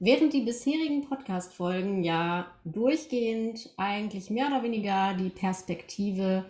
Während 0.00 0.32
die 0.32 0.40
bisherigen 0.40 1.02
Podcast-Folgen 1.08 2.02
ja 2.02 2.46
durchgehend 2.64 3.70
eigentlich 3.76 4.28
mehr 4.28 4.48
oder 4.48 4.64
weniger 4.64 5.14
die 5.14 5.30
Perspektive 5.30 6.44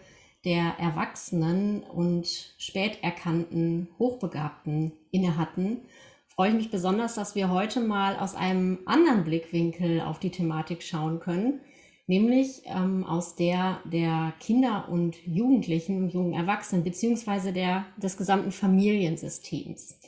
der 0.47 0.75
Erwachsenen 0.79 1.83
und 1.83 2.55
spät 2.59 2.99
erkannten 3.03 3.89
Hochbegabten 3.99 4.93
inne 5.11 5.37
hatten, 5.37 5.83
freue 6.27 6.51
ich 6.51 6.55
mich 6.55 6.71
besonders, 6.71 7.15
dass 7.17 7.35
wir 7.35 7.51
heute 7.51 7.81
mal 7.81 8.17
aus 8.17 8.35
einem 8.35 8.79
anderen 8.87 9.25
Blickwinkel 9.25 10.01
auf 10.01 10.19
die 10.19 10.31
Thematik 10.31 10.83
schauen 10.83 11.21
können, 11.21 11.61
nämlich 12.07 12.63
ähm, 12.65 13.05
aus 13.05 13.37
der 13.37 13.81
der 13.85 14.33
Kinder 14.41 14.89
und 14.91 15.17
Jugendlichen 15.27 15.99
und 16.03 16.15
jungen 16.15 16.33
Erwachsenen 16.33 16.83
beziehungsweise 16.83 17.53
der 17.53 17.85
des 17.99 18.17
gesamten 18.17 18.53
Familiensystems. 18.53 19.99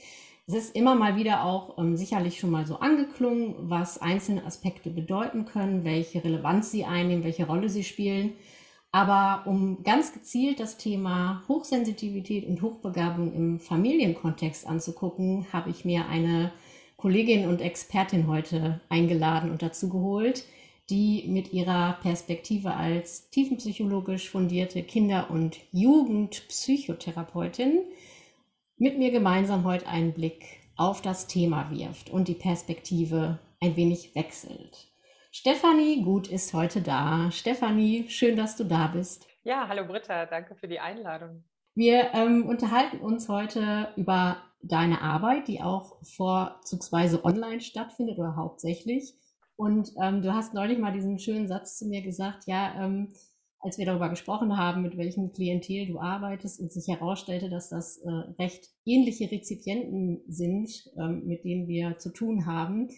Es 0.49 0.55
ist 0.55 0.77
immer 0.77 0.95
mal 0.95 1.17
wieder 1.17 1.45
auch 1.45 1.77
ähm, 1.77 1.97
sicherlich 1.97 2.39
schon 2.39 2.51
mal 2.51 2.67
so 2.67 2.77
angeklungen, 2.77 3.57
was 3.59 3.99
einzelne 3.99 4.45
Aspekte 4.45 4.91
bedeuten 4.91 5.45
können, 5.45 5.85
welche 5.85 6.23
Relevanz 6.23 6.71
sie 6.71 6.85
einnehmen, 6.85 7.25
welche 7.25 7.49
Rolle 7.49 7.69
sie 7.69 7.83
spielen. 7.83 8.35
Aber 8.93 9.43
um 9.51 9.83
ganz 9.83 10.13
gezielt 10.13 10.61
das 10.61 10.79
Thema 10.79 11.43
Hochsensitivität 11.49 12.47
und 12.47 12.63
Hochbegabung 12.63 13.35
im 13.35 13.59
Familienkontext 13.59 14.69
anzugucken, 14.69 15.47
habe 15.53 15.71
ich 15.71 15.85
mir 15.85 16.07
eine 16.07 16.53
Kollegin 16.97 17.49
und 17.49 17.61
Expertin 17.61 18.29
heute 18.29 18.81
eingeladen 18.89 19.51
und 19.51 19.63
dazu 19.63 19.89
geholt, 19.89 20.45
die 20.91 21.25
mit 21.27 21.53
ihrer 21.53 21.95
Perspektive 22.03 22.75
als 22.75 23.31
tiefenpsychologisch 23.31 24.31
fundierte 24.31 24.85
Kinder- 24.85 25.29
und 25.29 25.59
Jugendpsychotherapeutin 25.73 27.81
mit 28.79 28.99
mir 28.99 29.11
gemeinsam 29.11 29.65
heute 29.65 29.87
einen 29.87 30.13
Blick 30.13 30.45
auf 30.77 31.01
das 31.01 31.27
Thema 31.27 31.71
wirft 31.71 32.11
und 32.11 32.29
die 32.29 32.35
Perspektive 32.35 33.39
ein 33.61 33.77
wenig 33.77 34.15
wechselt. 34.15 34.89
Stefanie 35.33 36.03
Gut 36.03 36.29
ist 36.29 36.53
heute 36.53 36.83
da. 36.83 37.31
Stefanie, 37.31 38.07
schön, 38.09 38.37
dass 38.37 38.57
du 38.57 38.65
da 38.65 38.89
bist. 38.89 39.27
Ja, 39.45 39.67
hallo 39.69 39.87
Britta, 39.87 40.27
danke 40.27 40.55
für 40.55 40.69
die 40.69 40.81
Einladung. 40.81 41.45
Wir 41.75 42.13
ähm, 42.15 42.47
unterhalten 42.47 42.99
uns 42.99 43.29
heute 43.29 43.89
über 43.97 44.43
deine 44.63 45.01
Arbeit, 45.01 45.49
die 45.49 45.63
auch 45.63 45.97
vorzugsweise 46.03 47.25
online 47.25 47.61
stattfindet 47.61 48.19
oder 48.19 48.37
hauptsächlich. 48.37 49.15
Und 49.57 49.93
ähm, 50.03 50.21
du 50.21 50.35
hast 50.35 50.53
neulich 50.53 50.79
mal 50.79 50.93
diesen 50.93 51.19
schönen 51.19 51.49
Satz 51.49 51.79
zu 51.79 51.87
mir 51.87 52.03
gesagt, 52.03 52.47
ja, 52.47 52.75
ähm, 52.79 53.13
als 53.61 53.79
wir 53.79 53.87
darüber 53.87 54.09
gesprochen 54.09 54.57
haben, 54.57 54.83
mit 54.83 54.97
welchem 54.97 55.33
Klientel 55.33 55.87
du 55.87 55.99
arbeitest 55.99 56.61
und 56.61 56.73
sich 56.73 56.89
herausstellte, 56.89 57.49
dass 57.49 57.69
das 57.69 57.99
äh, 57.99 58.11
recht 58.39 58.69
ähnliche 58.85 59.31
Rezipienten 59.31 60.23
sind, 60.29 60.71
ähm, 60.99 61.23
mit 61.27 61.45
denen 61.45 61.67
wir 61.67 61.99
zu 61.99 62.13
tun 62.13 62.47
haben, 62.47 62.89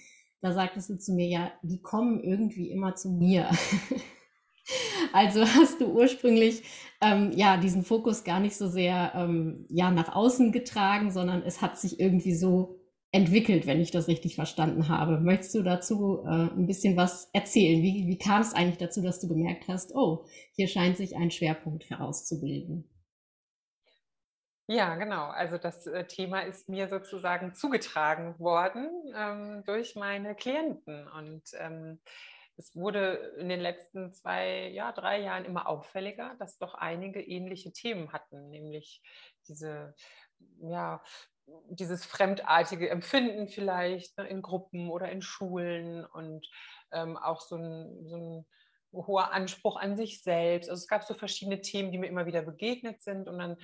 da 0.41 0.53
sagtest 0.53 0.91
du 0.91 0.99
zu 0.99 1.15
mir, 1.15 1.27
ja, 1.27 1.53
die 1.63 1.81
kommen 1.83 2.23
irgendwie 2.23 2.71
immer 2.71 2.95
zu 2.95 3.11
mir. 3.11 3.51
also 5.13 5.41
hast 5.45 5.81
du 5.81 5.87
ursprünglich 5.87 6.63
ähm, 7.01 7.33
ja 7.35 7.57
diesen 7.57 7.85
Fokus 7.85 8.25
gar 8.25 8.41
nicht 8.41 8.57
so 8.57 8.69
sehr 8.69 9.13
ähm, 9.15 9.67
ja 9.69 9.91
nach 9.91 10.15
außen 10.15 10.53
getragen, 10.53 11.11
sondern 11.11 11.43
es 11.43 11.61
hat 11.61 11.79
sich 11.79 11.99
irgendwie 11.99 12.35
so 12.35 12.78
entwickelt, 13.11 13.67
wenn 13.67 13.81
ich 13.81 13.91
das 13.91 14.09
richtig 14.09 14.35
verstanden 14.35 14.89
habe. 14.89 15.19
Möchtest 15.19 15.55
du 15.55 15.63
dazu 15.63 16.25
äh, 16.25 16.29
ein 16.29 16.67
bisschen 16.67 16.97
was 16.97 17.31
erzählen? 17.33 17.83
Wie, 17.83 18.07
wie 18.07 18.19
kam 18.19 18.43
es 18.43 18.55
eigentlich 18.55 18.79
dazu, 18.79 19.03
dass 19.03 19.21
du 19.21 19.29
gemerkt 19.29 19.67
hast, 19.69 19.95
oh, 19.95 20.27
hier 20.53 20.69
scheint 20.69 20.97
sich 20.99 21.17
ein 21.17 21.31
Schwerpunkt 21.31 21.89
herauszubilden? 21.89 22.89
Ja, 24.71 24.97
genau. 24.97 25.29
Also 25.29 25.57
das 25.57 25.87
äh, 25.87 26.05
Thema 26.07 26.41
ist 26.41 26.69
mir 26.69 26.89
sozusagen 26.89 27.55
zugetragen 27.55 28.39
worden 28.39 28.91
ähm, 29.17 29.63
durch 29.65 29.97
meine 29.97 30.35
Klienten. 30.35 31.09
Und 31.09 31.45
ähm, 31.55 32.01
es 32.59 32.77
wurde 32.77 33.15
in 33.39 33.49
den 33.49 33.61
letzten 33.61 34.13
zwei, 34.13 34.69
ja, 34.69 34.93
drei 34.93 35.23
Jahren 35.23 35.47
immer 35.47 35.67
auffälliger, 35.67 36.37
dass 36.39 36.59
doch 36.59 36.75
einige 36.75 37.23
ähnliche 37.23 37.73
Themen 37.73 38.13
hatten, 38.13 38.51
nämlich 38.51 39.01
diese 39.49 39.95
ja, 40.61 41.03
dieses 41.71 42.05
fremdartige 42.05 42.89
Empfinden 42.89 43.49
vielleicht 43.49 44.17
ne, 44.19 44.27
in 44.27 44.43
Gruppen 44.43 44.91
oder 44.91 45.11
in 45.11 45.23
Schulen 45.23 46.05
und 46.05 46.49
ähm, 46.93 47.17
auch 47.17 47.41
so 47.41 47.57
ein, 47.57 48.07
so 48.07 48.17
ein 48.17 48.47
hoher 48.93 49.33
Anspruch 49.33 49.77
an 49.77 49.97
sich 49.97 50.23
selbst. 50.23 50.71
Also 50.71 50.81
es 50.81 50.89
gab 50.89 51.05
so 51.05 51.15
verschiedene 51.15 51.61
Themen, 51.61 51.93
die 51.93 51.99
mir 51.99 52.09
immer 52.09 52.27
wieder 52.27 52.43
begegnet 52.43 53.03
sind 53.03 53.29
und 53.29 53.39
dann 53.39 53.57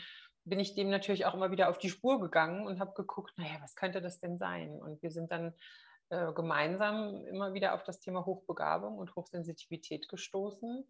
bin 0.45 0.61
ich 0.61 0.75
dem 0.75 0.91
natürlich 0.91 1.25
auch 1.25 1.35
immer 1.35 1.51
wieder 1.51 1.71
auf 1.71 1.79
die 1.79 1.89
Spur 1.89 2.21
gegangen 2.21 2.67
und 2.67 2.79
habe 2.79 2.93
geguckt, 2.95 3.33
naja, 3.39 3.57
was 3.61 3.77
könnte 3.77 4.03
das 4.03 4.19
denn 4.19 4.39
sein? 4.39 4.81
Und 4.81 5.03
wir 5.03 5.11
sind 5.11 5.33
dann 5.33 5.55
äh, 6.11 6.33
gemeinsam 6.35 7.27
immer 7.27 7.55
wieder 7.55 7.75
auf 7.75 7.83
das 7.83 8.01
Thema 8.01 8.27
Hochbegabung 8.27 8.99
und 8.99 9.17
Hochsensitivität 9.17 10.09
gestoßen 10.09 10.87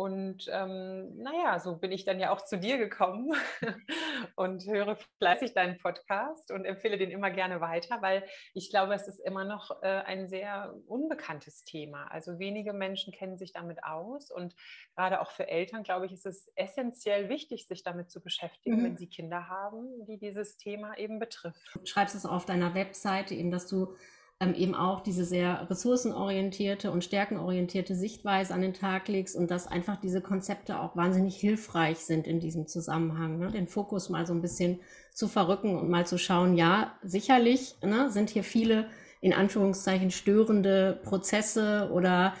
und 0.00 0.48
ähm, 0.50 1.18
naja, 1.18 1.58
so 1.58 1.76
bin 1.76 1.92
ich 1.92 2.06
dann 2.06 2.18
ja 2.18 2.30
auch 2.30 2.42
zu 2.42 2.58
dir 2.58 2.78
gekommen 2.78 3.34
und 4.34 4.64
höre 4.64 4.96
fleißig 5.18 5.52
deinen 5.52 5.76
Podcast 5.76 6.50
und 6.50 6.64
empfehle 6.64 6.96
den 6.96 7.10
immer 7.10 7.30
gerne 7.30 7.60
weiter, 7.60 8.00
weil 8.00 8.24
ich 8.54 8.70
glaube, 8.70 8.94
es 8.94 9.06
ist 9.06 9.20
immer 9.20 9.44
noch 9.44 9.82
äh, 9.82 9.88
ein 9.88 10.26
sehr 10.26 10.74
unbekanntes 10.86 11.64
Thema. 11.64 12.06
Also 12.06 12.38
wenige 12.38 12.72
Menschen 12.72 13.12
kennen 13.12 13.36
sich 13.36 13.52
damit 13.52 13.84
aus 13.84 14.30
und 14.30 14.54
gerade 14.96 15.20
auch 15.20 15.32
für 15.32 15.48
Eltern, 15.48 15.82
glaube 15.82 16.06
ich, 16.06 16.12
ist 16.12 16.24
es 16.24 16.50
essentiell 16.54 17.28
wichtig, 17.28 17.68
sich 17.68 17.82
damit 17.82 18.10
zu 18.10 18.22
beschäftigen, 18.22 18.80
mhm. 18.80 18.84
wenn 18.84 18.96
sie 18.96 19.06
Kinder 19.06 19.48
haben, 19.48 20.06
die 20.06 20.18
dieses 20.18 20.56
Thema 20.56 20.96
eben 20.96 21.18
betrifft. 21.18 21.60
Du 21.74 21.84
schreibst 21.84 22.14
es 22.14 22.24
auf 22.24 22.46
deiner 22.46 22.74
Webseite 22.74 23.34
eben, 23.34 23.50
dass 23.50 23.66
du 23.66 23.94
ähm, 24.40 24.54
eben 24.54 24.74
auch 24.74 25.00
diese 25.02 25.24
sehr 25.24 25.68
ressourcenorientierte 25.68 26.90
und 26.90 27.04
stärkenorientierte 27.04 27.94
Sichtweise 27.94 28.54
an 28.54 28.62
den 28.62 28.72
Tag 28.72 29.06
legst 29.08 29.36
und 29.36 29.50
dass 29.50 29.66
einfach 29.66 30.00
diese 30.00 30.22
Konzepte 30.22 30.80
auch 30.80 30.96
wahnsinnig 30.96 31.36
hilfreich 31.36 31.98
sind 31.98 32.26
in 32.26 32.40
diesem 32.40 32.66
Zusammenhang. 32.66 33.38
Ne? 33.38 33.50
Den 33.50 33.68
Fokus 33.68 34.08
mal 34.08 34.26
so 34.26 34.32
ein 34.32 34.40
bisschen 34.40 34.80
zu 35.12 35.28
verrücken 35.28 35.76
und 35.76 35.90
mal 35.90 36.06
zu 36.06 36.18
schauen, 36.18 36.56
ja, 36.56 36.94
sicherlich 37.02 37.76
ne, 37.82 38.10
sind 38.10 38.30
hier 38.30 38.44
viele 38.44 38.86
in 39.20 39.34
Anführungszeichen 39.34 40.10
störende 40.10 40.98
Prozesse 41.04 41.90
oder 41.92 42.32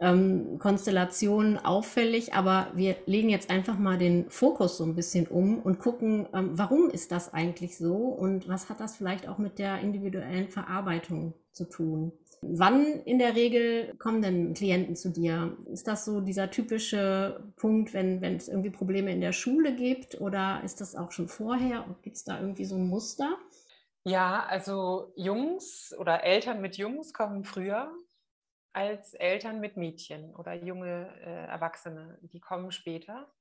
ähm, 0.00 0.58
Konstellationen 0.58 1.58
auffällig, 1.58 2.34
aber 2.34 2.68
wir 2.74 2.96
legen 3.06 3.30
jetzt 3.30 3.50
einfach 3.50 3.78
mal 3.78 3.96
den 3.96 4.28
Fokus 4.30 4.76
so 4.76 4.84
ein 4.84 4.94
bisschen 4.94 5.26
um 5.26 5.58
und 5.60 5.78
gucken, 5.78 6.26
ähm, 6.34 6.50
warum 6.52 6.90
ist 6.90 7.12
das 7.12 7.32
eigentlich 7.32 7.78
so 7.78 7.94
und 7.94 8.48
was 8.48 8.68
hat 8.68 8.80
das 8.80 8.96
vielleicht 8.96 9.28
auch 9.28 9.38
mit 9.38 9.58
der 9.58 9.80
individuellen 9.80 10.48
Verarbeitung 10.48 11.34
zu 11.52 11.64
tun. 11.64 12.12
Wann 12.42 12.84
in 13.04 13.18
der 13.18 13.34
Regel 13.34 13.94
kommen 13.98 14.20
denn 14.20 14.52
Klienten 14.52 14.94
zu 14.94 15.08
dir? 15.08 15.56
Ist 15.72 15.88
das 15.88 16.04
so 16.04 16.20
dieser 16.20 16.50
typische 16.50 17.42
Punkt, 17.56 17.94
wenn, 17.94 18.20
wenn 18.20 18.36
es 18.36 18.48
irgendwie 18.48 18.70
Probleme 18.70 19.10
in 19.10 19.22
der 19.22 19.32
Schule 19.32 19.74
gibt 19.74 20.20
oder 20.20 20.60
ist 20.62 20.82
das 20.82 20.94
auch 20.94 21.12
schon 21.12 21.28
vorher? 21.28 21.84
Gibt 22.02 22.16
es 22.16 22.24
da 22.24 22.38
irgendwie 22.38 22.66
so 22.66 22.76
ein 22.76 22.86
Muster? 22.86 23.38
Ja, 24.04 24.44
also 24.48 25.12
Jungs 25.16 25.94
oder 25.98 26.22
Eltern 26.22 26.60
mit 26.60 26.76
Jungs 26.76 27.14
kommen 27.14 27.42
früher 27.42 27.90
als 28.76 29.14
Eltern 29.14 29.58
mit 29.58 29.78
Mädchen 29.78 30.34
oder 30.36 30.52
junge 30.52 31.08
äh, 31.22 31.46
Erwachsene. 31.46 32.18
Die 32.20 32.40
kommen 32.40 32.70
später. 32.70 33.32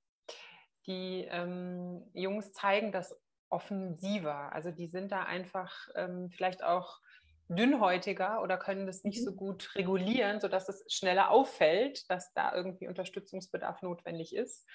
Die 0.87 1.27
ähm, 1.29 2.09
Jungs 2.13 2.53
zeigen 2.53 2.93
das 2.93 3.13
offensiver. 3.49 4.53
Also 4.53 4.71
die 4.71 4.87
sind 4.87 5.11
da 5.11 5.23
einfach 5.23 5.89
ähm, 5.95 6.31
vielleicht 6.31 6.63
auch 6.63 7.01
dünnhäutiger 7.49 8.41
oder 8.41 8.57
können 8.57 8.87
das 8.87 9.03
nicht 9.03 9.25
so 9.25 9.31
mhm. 9.31 9.35
gut 9.35 9.75
regulieren, 9.75 10.39
sodass 10.39 10.69
es 10.69 10.85
schneller 10.87 11.29
auffällt, 11.31 12.09
dass 12.09 12.31
da 12.33 12.55
irgendwie 12.55 12.87
Unterstützungsbedarf 12.87 13.81
notwendig 13.81 14.33
ist. 14.33 14.65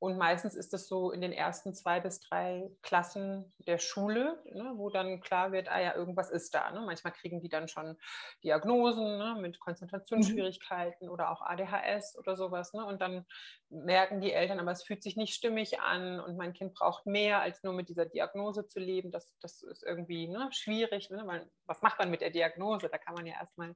Und 0.00 0.16
meistens 0.16 0.54
ist 0.54 0.72
das 0.72 0.86
so 0.86 1.10
in 1.10 1.20
den 1.20 1.32
ersten 1.32 1.74
zwei 1.74 1.98
bis 1.98 2.20
drei 2.20 2.70
Klassen 2.82 3.52
der 3.66 3.78
Schule, 3.78 4.40
ne, 4.52 4.72
wo 4.76 4.90
dann 4.90 5.20
klar 5.20 5.50
wird, 5.50 5.68
ah 5.68 5.80
ja, 5.80 5.94
irgendwas 5.94 6.30
ist 6.30 6.54
da. 6.54 6.70
Ne? 6.70 6.80
Manchmal 6.80 7.12
kriegen 7.12 7.40
die 7.40 7.48
dann 7.48 7.66
schon 7.66 7.96
Diagnosen 8.44 9.18
ne, 9.18 9.36
mit 9.40 9.58
Konzentrationsschwierigkeiten 9.58 11.08
mhm. 11.08 11.12
oder 11.12 11.30
auch 11.30 11.42
ADHS 11.42 12.16
oder 12.16 12.36
sowas. 12.36 12.74
Ne? 12.74 12.84
Und 12.84 13.00
dann 13.00 13.26
merken 13.70 14.20
die 14.20 14.32
Eltern, 14.32 14.60
aber 14.60 14.70
es 14.70 14.84
fühlt 14.84 15.02
sich 15.02 15.16
nicht 15.16 15.34
stimmig 15.34 15.80
an 15.80 16.20
und 16.20 16.36
mein 16.36 16.52
Kind 16.52 16.74
braucht 16.74 17.06
mehr, 17.06 17.40
als 17.40 17.64
nur 17.64 17.72
mit 17.72 17.88
dieser 17.88 18.06
Diagnose 18.06 18.68
zu 18.68 18.78
leben. 18.78 19.10
Das, 19.10 19.36
das 19.40 19.62
ist 19.62 19.82
irgendwie 19.82 20.28
ne, 20.28 20.48
schwierig. 20.52 21.10
Ne? 21.10 21.22
Weil, 21.26 21.50
was 21.66 21.82
macht 21.82 21.98
man 21.98 22.08
mit 22.08 22.20
der 22.20 22.30
Diagnose? 22.30 22.88
Da 22.88 22.98
kann 22.98 23.14
man 23.14 23.26
ja 23.26 23.34
erstmal 23.34 23.74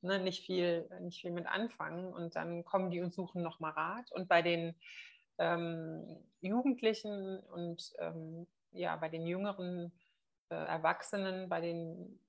ne, 0.00 0.18
nicht, 0.18 0.44
viel, 0.44 0.88
nicht 1.00 1.20
viel 1.20 1.30
mit 1.30 1.46
anfangen. 1.46 2.12
Und 2.12 2.34
dann 2.34 2.64
kommen 2.64 2.90
die 2.90 3.00
und 3.00 3.14
suchen 3.14 3.40
nochmal 3.40 3.70
Rat. 3.72 4.10
Und 4.10 4.28
bei 4.28 4.42
den 4.42 4.74
ähm, 5.40 6.04
Jugendlichen 6.40 7.40
und 7.40 7.92
ähm, 7.98 8.46
ja, 8.72 8.94
bei 8.96 9.08
den 9.08 9.26
jüngeren 9.26 9.92
äh, 10.50 10.54
Erwachsenen, 10.54 11.48
bei 11.48 11.60
den 11.60 12.20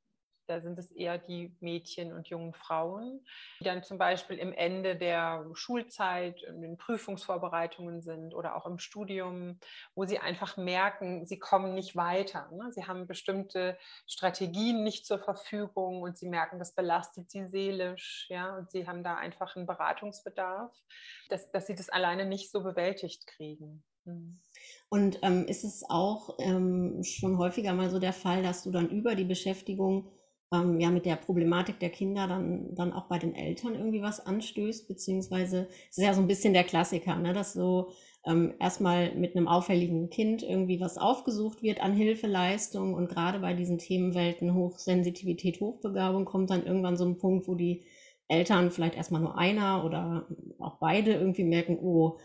da 0.48 0.62
sind 0.62 0.78
es 0.78 0.92
eher 0.92 1.18
die 1.18 1.56
Mädchen 1.60 2.14
und 2.14 2.28
jungen 2.28 2.54
Frauen, 2.54 3.26
die 3.60 3.64
dann 3.64 3.84
zum 3.84 3.98
Beispiel 3.98 4.38
im 4.38 4.54
Ende 4.54 4.96
der 4.96 5.46
Schulzeit, 5.54 6.42
in 6.44 6.62
den 6.62 6.78
Prüfungsvorbereitungen 6.78 8.02
sind 8.02 8.34
oder 8.34 8.56
auch 8.56 8.66
im 8.66 8.80
Studium, 8.80 9.60
wo 9.96 10.06
sie 10.06 10.20
einfach 10.20 10.58
merken, 10.58 11.26
sie 11.26 11.40
kommen 11.40 11.74
nicht 11.74 11.96
weiter. 11.96 12.50
Ne? 12.52 12.72
Sie 12.72 12.86
haben 12.86 13.08
bestimmte 13.08 13.78
Strategien 14.08 14.84
nicht 14.84 15.06
zur 15.06 15.20
Verfügung 15.20 16.02
und 16.02 16.18
sie 16.18 16.28
merken, 16.28 16.60
das 16.60 16.74
belastet 16.74 17.30
sie 17.30 17.48
seelisch. 17.48 18.28
Ja? 18.30 18.58
Und 18.58 18.72
sie 18.72 18.88
haben 18.88 19.04
da 19.04 19.16
einfach 19.16 19.56
einen 19.56 19.66
Beratungsbedarf, 19.66 20.72
dass, 21.30 21.52
dass 21.52 21.68
sie 21.68 21.76
das 21.76 21.90
alleine 21.90 22.26
nicht 22.26 22.52
so 22.52 22.64
bewältigt 22.64 23.28
kriegen. 23.28 23.84
Mhm. 24.06 24.40
Und 24.90 25.20
ähm, 25.22 25.46
ist 25.46 25.64
es 25.64 25.84
auch 25.90 26.38
ähm, 26.40 27.04
schon 27.04 27.38
häufiger 27.38 27.74
mal 27.74 27.90
so 27.90 28.00
der 28.00 28.14
Fall, 28.14 28.44
dass 28.44 28.64
du 28.64 28.72
dann 28.72 28.90
über 28.90 29.16
die 29.16 29.24
Beschäftigung 29.24 30.12
ähm, 30.54 30.80
ja 30.80 30.90
mit 30.90 31.06
der 31.06 31.16
Problematik 31.16 31.80
der 31.80 31.90
Kinder 31.90 32.28
dann, 32.28 32.76
dann 32.76 32.94
auch 32.94 33.06
bei 33.08 33.18
den 33.18 33.36
Eltern 33.36 33.76
irgendwie 33.76 34.02
was 34.02 34.26
anstößt, 34.26 34.88
beziehungsweise 34.88 35.68
es 35.90 35.98
ist 35.98 36.04
ja 36.04 36.14
so 36.14 36.22
ein 36.22 36.28
bisschen 36.28 36.54
der 36.54 36.64
Klassiker, 36.64 37.16
ne, 37.18 37.34
dass 37.34 37.54
so 37.54 37.92
ähm, 38.26 38.54
erstmal 38.60 39.16
mit 39.16 39.36
einem 39.36 39.48
auffälligen 39.48 40.10
Kind 40.10 40.44
irgendwie 40.44 40.80
was 40.80 40.98
aufgesucht 40.98 41.64
wird 41.64 41.82
an 41.82 41.94
Hilfeleistung 41.94 42.94
und 42.94 43.10
gerade 43.10 43.40
bei 43.40 43.54
diesen 43.54 43.78
Themenwelten 43.80 44.54
Hochsensitivität, 44.54 45.60
Hochbegabung 45.60 46.26
kommt 46.26 46.50
dann 46.50 46.66
irgendwann 46.66 46.98
so 46.98 47.06
ein 47.06 47.18
Punkt, 47.18 47.48
wo 47.48 47.56
die 47.56 47.84
Eltern 48.28 48.72
vielleicht 48.72 48.96
erstmal 48.96 49.22
nur 49.22 49.38
einer 49.38 49.84
oder 49.86 50.28
auch 50.60 50.78
beide 50.80 51.14
irgendwie 51.14 51.44
merken, 51.44 51.80
oh, 51.82 52.18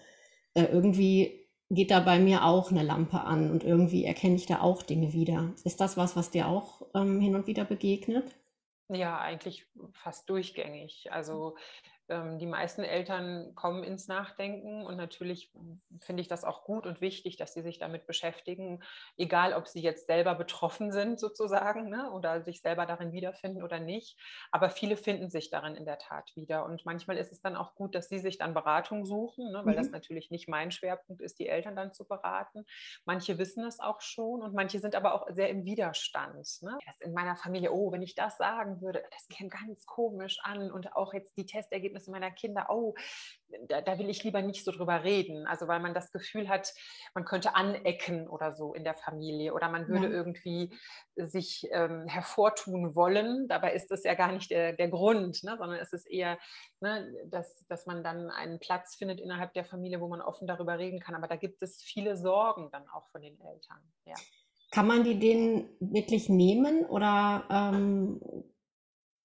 äh, 0.55 0.65
irgendwie 0.65 1.46
geht 1.71 1.91
da 1.91 2.01
bei 2.01 2.19
mir 2.19 2.45
auch 2.45 2.71
eine 2.71 2.83
Lampe 2.83 3.21
an 3.21 3.51
und 3.51 3.65
irgendwie 3.65 4.05
erkenne 4.05 4.37
ich 4.37 4.47
da 4.47 4.61
auch 4.61 4.83
Dinge 4.83 5.13
wieder. 5.13 5.53
Ist 5.65 5.81
das 5.81 5.97
was, 5.97 6.17
was 6.17 6.31
dir 6.31 6.49
auch 6.49 6.83
ähm, 6.95 7.21
hin 7.21 7.35
und 7.35 7.47
wieder 7.47 7.65
begegnet? 7.65 8.37
Ja, 8.89 9.19
eigentlich 9.19 9.67
fast 9.93 10.31
durchgängig. 10.31 11.11
Also 11.11 11.57
ähm, 12.09 12.39
die 12.39 12.47
meisten 12.47 12.83
Eltern 12.83 13.55
kommen 13.55 13.83
ins 13.83 14.09
Nachdenken 14.09 14.85
und 14.87 14.97
natürlich 14.97 15.53
finde 16.01 16.21
ich 16.23 16.29
das 16.29 16.45
auch 16.45 16.65
gut 16.65 16.87
und 16.87 17.01
wichtig, 17.01 17.37
dass 17.37 17.55
sie 17.55 17.63
sich 17.63 17.79
damit 17.79 18.07
beschäftigen, 18.07 18.81
egal 19.17 19.53
ob 19.53 19.67
sie 19.67 19.81
jetzt 19.81 20.07
selber 20.07 20.35
betroffen 20.35 20.93
sind 20.93 21.19
sozusagen 21.19 21.89
ne, 21.89 22.11
oder 22.13 22.43
sich 22.43 22.61
selber 22.61 22.87
darin 22.87 23.13
wiederfinden 23.13 23.63
oder 23.63 23.81
nicht. 23.81 24.19
Aber 24.51 24.71
viele 24.71 24.97
finden 24.97 25.31
sich 25.31 25.51
darin 25.51 25.75
in 25.75 25.85
der 25.85 25.99
Tat 25.99 26.35
wieder 26.37 26.65
und 26.65 26.85
manchmal 26.87 27.17
ist 27.17 27.33
es 27.33 27.41
dann 27.41 27.57
auch 27.57 27.75
gut, 27.75 27.95
dass 27.95 28.09
sie 28.09 28.19
sich 28.19 28.39
dann 28.39 28.55
Beratung 28.55 29.05
suchen, 29.05 29.51
ne, 29.51 29.63
weil 29.65 29.75
mhm. 29.75 29.79
das 29.79 29.91
natürlich 29.91 30.31
nicht 30.31 30.49
mein 30.49 30.71
Schwerpunkt 30.71 31.21
ist, 31.21 31.39
die 31.39 31.49
Eltern 31.49 31.77
dann 31.77 31.93
zu 31.93 32.07
beraten. 32.07 32.65
Manche 33.05 33.39
wissen 33.39 33.65
es 33.65 33.81
auch 33.81 34.01
schon 34.01 34.43
und 34.43 34.55
manche 34.55 34.79
sind 34.79 34.95
aber 34.95 35.15
auch 35.15 35.27
sehr 35.31 35.51
im 35.51 35.65
Widerstand. 35.65 36.63
Ne? 36.63 36.79
Das 36.87 37.01
in 37.01 37.13
meiner 37.13 37.37
Familie, 37.37 37.73
oh, 37.73 37.93
wenn 37.93 38.03
ich 38.03 38.15
das 38.15 38.39
sagen 38.39 38.81
würde, 38.81 39.03
das 39.11 39.29
käme 39.29 39.51
ganz 39.51 39.87
komisch 39.87 40.39
an 40.43 40.71
und 40.71 40.95
auch 40.95 41.13
jetzt 41.13 41.37
die 41.37 41.47
Testergebnisse 41.47 41.96
Erlebnisse 41.97 42.11
meiner 42.11 42.31
Kinder, 42.31 42.67
oh, 42.71 42.95
da, 43.69 43.81
da, 43.81 43.99
will 43.99 44.09
ich 44.09 44.25
lieber 44.25 44.43
nicht 44.43 44.65
so 44.65 44.73
drüber 44.73 45.05
reden. 45.05 45.47
Also 45.47 45.69
weil 45.69 45.81
man 45.81 45.95
das 45.95 46.13
Gefühl 46.13 46.49
hat, 46.49 46.73
man 47.15 47.25
könnte 47.25 47.55
anecken 47.55 48.29
oder 48.29 48.53
so 48.53 48.75
in 48.75 48.85
der 48.85 48.95
Familie 48.95 49.55
oder 49.55 49.71
man 49.71 49.89
würde 49.89 50.09
ja. 50.09 50.13
irgendwie 50.13 50.73
sich 51.17 51.67
ähm, 51.71 52.07
hervortun 52.07 52.95
wollen. 52.95 53.49
Dabei 53.49 53.73
ist 53.73 53.91
das 53.91 54.05
ja 54.05 54.15
gar 54.15 54.33
nicht 54.33 54.51
der, 54.51 54.73
der 54.73 54.89
Grund, 54.89 55.43
ne? 55.45 55.57
sondern 55.59 55.79
es 55.79 55.93
ist 55.93 56.07
eher, 56.07 56.39
ne, 56.81 57.13
dass, 57.27 57.65
dass 57.69 57.87
man 57.87 58.03
dann 58.03 58.31
einen 58.31 58.59
Platz 58.59 58.97
findet 58.97 59.21
innerhalb 59.21 59.55
der 59.55 59.65
Familie, 59.65 60.01
wo 60.01 60.09
man 60.09 60.21
offen 60.21 60.47
darüber 60.47 60.79
reden 60.79 61.01
kann. 61.01 61.15
Aber 61.15 61.29
da 61.29 61.37
gibt 61.37 61.63
es 61.63 61.83
viele 61.83 62.17
Sorgen 62.17 62.71
dann 62.73 62.87
auch 62.89 63.09
von 63.11 63.23
den 63.23 63.39
Eltern. 63.41 63.81
Ja. 64.05 64.15
Kann 64.73 64.89
man 64.89 65.05
die 65.05 65.19
denen 65.19 65.69
wirklich 65.79 66.29
nehmen 66.29 66.85
oder 66.85 67.45
ähm, 67.51 68.21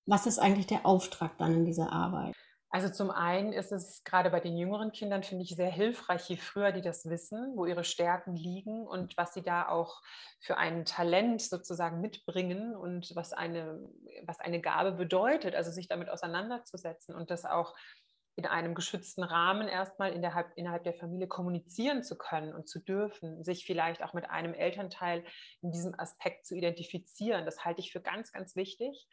was 0.06 0.28
ist 0.28 0.40
eigentlich 0.40 0.68
der 0.68 0.86
Auftrag 0.86 1.38
dann 1.40 1.54
in 1.54 1.66
dieser 1.66 1.92
Arbeit? 1.92 2.36
Also 2.74 2.90
zum 2.90 3.12
einen 3.12 3.52
ist 3.52 3.74
es 3.74 4.04
gerade 4.06 4.30
bei 4.30 4.40
den 4.40 4.58
jüngeren 4.58 4.94
Kindern, 4.94 5.24
finde 5.24 5.44
ich, 5.44 5.56
sehr 5.56 5.70
hilfreich, 5.70 6.30
je 6.30 6.38
früher 6.38 6.72
die 6.72 6.82
das 6.82 7.10
wissen, 7.10 7.58
wo 7.58 7.66
ihre 7.66 7.84
Stärken 7.84 8.34
liegen 8.34 8.88
und 8.88 9.18
was 9.18 9.34
sie 9.34 9.42
da 9.44 9.68
auch 9.68 10.02
für 10.40 10.56
ein 10.58 10.86
Talent 10.86 11.42
sozusagen 11.42 12.00
mitbringen 12.00 12.74
und 12.74 13.14
was 13.14 13.34
eine, 13.34 13.90
was 14.26 14.40
eine 14.40 14.62
Gabe 14.62 14.94
bedeutet, 14.94 15.54
also 15.54 15.70
sich 15.70 15.90
damit 15.90 16.10
auseinanderzusetzen 16.10 17.14
und 17.14 17.30
das 17.30 17.44
auch 17.44 17.76
in 18.38 18.46
einem 18.46 18.74
geschützten 18.74 19.24
Rahmen 19.24 19.68
erstmal 19.68 20.14
innerhalb, 20.14 20.54
innerhalb 20.56 20.84
der 20.86 20.94
Familie 20.94 21.28
kommunizieren 21.28 22.02
zu 22.04 22.18
können 22.18 22.54
und 22.54 22.70
zu 22.70 22.80
dürfen, 22.80 23.44
sich 23.44 23.66
vielleicht 23.66 24.02
auch 24.02 24.14
mit 24.14 24.30
einem 24.30 24.54
Elternteil 24.54 25.26
in 25.62 25.72
diesem 25.72 26.00
Aspekt 26.00 26.46
zu 26.46 26.56
identifizieren. 26.56 27.46
Das 27.46 27.66
halte 27.66 27.82
ich 27.82 27.92
für 27.92 28.02
ganz, 28.02 28.32
ganz 28.32 28.56
wichtig. 28.56 29.10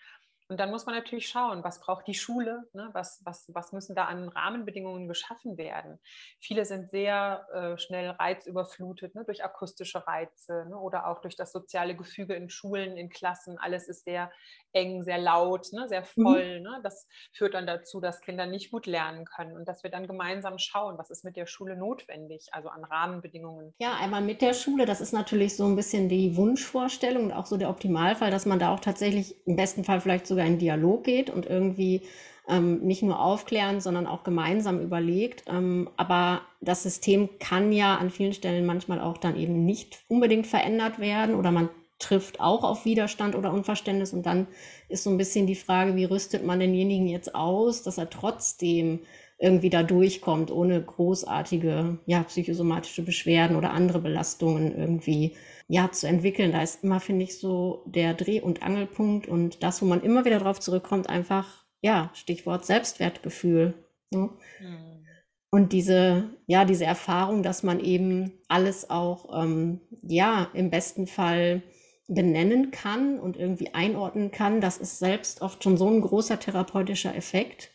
Und 0.48 0.58
dann 0.58 0.70
muss 0.70 0.86
man 0.86 0.94
natürlich 0.94 1.28
schauen, 1.28 1.62
was 1.62 1.78
braucht 1.80 2.06
die 2.06 2.14
Schule, 2.14 2.64
ne? 2.72 2.88
was, 2.94 3.20
was, 3.24 3.44
was 3.52 3.72
müssen 3.72 3.94
da 3.94 4.06
an 4.06 4.30
Rahmenbedingungen 4.30 5.06
geschaffen 5.06 5.58
werden. 5.58 5.98
Viele 6.40 6.64
sind 6.64 6.88
sehr 6.88 7.46
äh, 7.52 7.78
schnell 7.78 8.10
reizüberflutet 8.10 9.14
ne? 9.14 9.24
durch 9.26 9.44
akustische 9.44 10.06
Reize 10.06 10.64
ne? 10.70 10.78
oder 10.78 11.06
auch 11.06 11.20
durch 11.20 11.36
das 11.36 11.52
soziale 11.52 11.94
Gefüge 11.94 12.34
in 12.34 12.48
Schulen, 12.48 12.96
in 12.96 13.10
Klassen. 13.10 13.58
Alles 13.58 13.88
ist 13.88 14.04
sehr 14.04 14.32
eng, 14.72 15.02
sehr 15.02 15.18
laut, 15.18 15.70
ne? 15.72 15.86
sehr 15.86 16.00
mhm. 16.00 16.22
voll. 16.22 16.60
Mhm. 16.60 16.82
Das 16.82 17.06
führt 17.32 17.52
dann 17.52 17.66
dazu, 17.66 18.00
dass 18.00 18.22
Kinder 18.22 18.46
nicht 18.46 18.70
gut 18.70 18.86
lernen 18.86 19.26
können 19.26 19.54
und 19.54 19.68
dass 19.68 19.82
wir 19.82 19.90
dann 19.90 20.06
gemeinsam 20.06 20.58
schauen, 20.58 20.96
was 20.96 21.10
ist 21.10 21.24
mit 21.24 21.36
der 21.36 21.46
Schule 21.46 21.76
notwendig, 21.76 22.48
also 22.52 22.70
an 22.70 22.84
Rahmenbedingungen. 22.84 23.74
Ja, 23.78 23.96
einmal 23.96 24.22
mit 24.22 24.40
der 24.40 24.54
Schule, 24.54 24.86
das 24.86 25.02
ist 25.02 25.12
natürlich 25.12 25.56
so 25.56 25.66
ein 25.66 25.76
bisschen 25.76 26.08
die 26.08 26.38
Wunschvorstellung 26.38 27.24
und 27.24 27.32
auch 27.32 27.44
so 27.44 27.58
der 27.58 27.68
Optimalfall, 27.68 28.30
dass 28.30 28.46
man 28.46 28.58
da 28.58 28.72
auch 28.72 28.80
tatsächlich 28.80 29.46
im 29.46 29.56
besten 29.56 29.84
Fall 29.84 30.00
vielleicht 30.00 30.26
so 30.26 30.38
sogar 30.38 30.46
in 30.46 30.58
Dialog 30.58 31.02
geht 31.02 31.31
und 31.31 31.46
irgendwie 31.46 32.02
ähm, 32.49 32.81
nicht 32.81 33.02
nur 33.02 33.20
aufklären, 33.20 33.81
sondern 33.81 34.06
auch 34.06 34.23
gemeinsam 34.23 34.81
überlegt. 34.81 35.44
Ähm, 35.49 35.90
aber 35.96 36.43
das 36.61 36.85
System 36.85 37.29
kann 37.40 37.73
ja 37.73 37.96
an 37.96 38.11
vielen 38.11 38.32
Stellen 38.32 38.64
manchmal 38.64 39.00
auch 39.00 39.19
dann 39.19 39.37
eben 39.37 39.64
nicht 39.64 39.99
unbedingt 40.08 40.46
verändert 40.46 41.00
werden 41.00 41.35
oder 41.35 41.50
man 41.50 41.69
trifft 41.99 42.40
auch 42.40 42.62
auf 42.62 42.85
Widerstand 42.85 43.35
oder 43.35 43.52
Unverständnis. 43.52 44.12
Und 44.12 44.25
dann 44.26 44.46
ist 44.88 45.02
so 45.02 45.11
ein 45.11 45.19
bisschen 45.19 45.49
die 45.49 45.56
Frage, 45.56 45.96
wie 45.96 46.05
rüstet 46.05 46.46
man 46.46 46.61
denjenigen 46.61 47.09
jetzt 47.09 47.35
aus, 47.35 47.83
dass 47.83 47.99
er 47.99 48.09
trotzdem 48.09 49.00
irgendwie 49.40 49.71
da 49.71 49.83
durchkommt, 49.83 50.52
ohne 50.52 50.80
großartige 50.80 51.99
ja, 52.07 52.23
psychosomatische 52.23 53.02
Beschwerden 53.02 53.57
oder 53.57 53.73
andere 53.73 53.99
Belastungen 53.99 54.76
irgendwie 54.76 55.37
ja, 55.68 55.92
zu 55.92 56.08
entwickeln. 56.08 56.52
Da 56.52 56.62
ist 56.62 56.82
immer, 56.82 56.98
finde 56.98 57.25
ich, 57.25 57.38
so 57.38 57.84
der 57.87 58.14
Dreh- 58.14 58.40
und 58.40 58.62
Angelpunkt 58.62 59.28
und 59.28 59.62
das, 59.62 59.80
wo 59.82 59.87
man 59.87 60.02
immer 60.02 60.25
wieder 60.25 60.38
drauf 60.38 60.58
zurückkommt, 60.58 61.08
einfach, 61.08 61.64
ja, 61.82 62.10
Stichwort 62.14 62.64
Selbstwertgefühl. 62.64 63.75
Ne? 64.10 64.30
Mhm. 64.60 65.06
Und 65.50 65.72
diese, 65.72 66.30
ja, 66.46 66.64
diese 66.64 66.84
Erfahrung, 66.84 67.42
dass 67.42 67.62
man 67.62 67.80
eben 67.80 68.32
alles 68.48 68.90
auch, 68.90 69.42
ähm, 69.42 69.80
ja, 70.02 70.48
im 70.54 70.70
besten 70.70 71.06
Fall 71.06 71.62
benennen 72.06 72.70
kann 72.70 73.18
und 73.18 73.37
irgendwie 73.37 73.75
einordnen 73.75 74.30
kann, 74.30 74.60
das 74.60 74.78
ist 74.78 74.98
selbst 74.98 75.42
oft 75.42 75.62
schon 75.62 75.76
so 75.76 75.88
ein 75.88 76.00
großer 76.00 76.40
therapeutischer 76.40 77.14
Effekt 77.14 77.70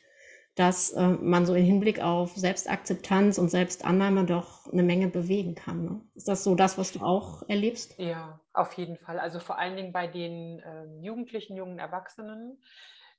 dass 0.55 0.91
äh, 0.91 1.07
man 1.07 1.45
so 1.45 1.55
im 1.55 1.63
Hinblick 1.63 1.99
auf 1.99 2.35
Selbstakzeptanz 2.35 3.37
und 3.37 3.49
Selbstannahme 3.49 4.25
doch 4.25 4.71
eine 4.71 4.83
Menge 4.83 5.07
bewegen 5.07 5.55
kann. 5.55 5.83
Ne? 5.83 6.01
Ist 6.15 6.27
das 6.27 6.43
so 6.43 6.55
das, 6.55 6.77
was 6.77 6.91
du 6.91 6.99
auch 7.01 7.43
erlebst? 7.49 7.97
Ja, 7.97 8.39
auf 8.53 8.73
jeden 8.73 8.97
Fall. 8.97 9.19
Also 9.19 9.39
vor 9.39 9.57
allen 9.57 9.75
Dingen 9.75 9.91
bei 9.91 10.07
den 10.07 10.61
ähm, 10.65 11.01
Jugendlichen, 11.01 11.55
jungen 11.55 11.79
Erwachsenen, 11.79 12.61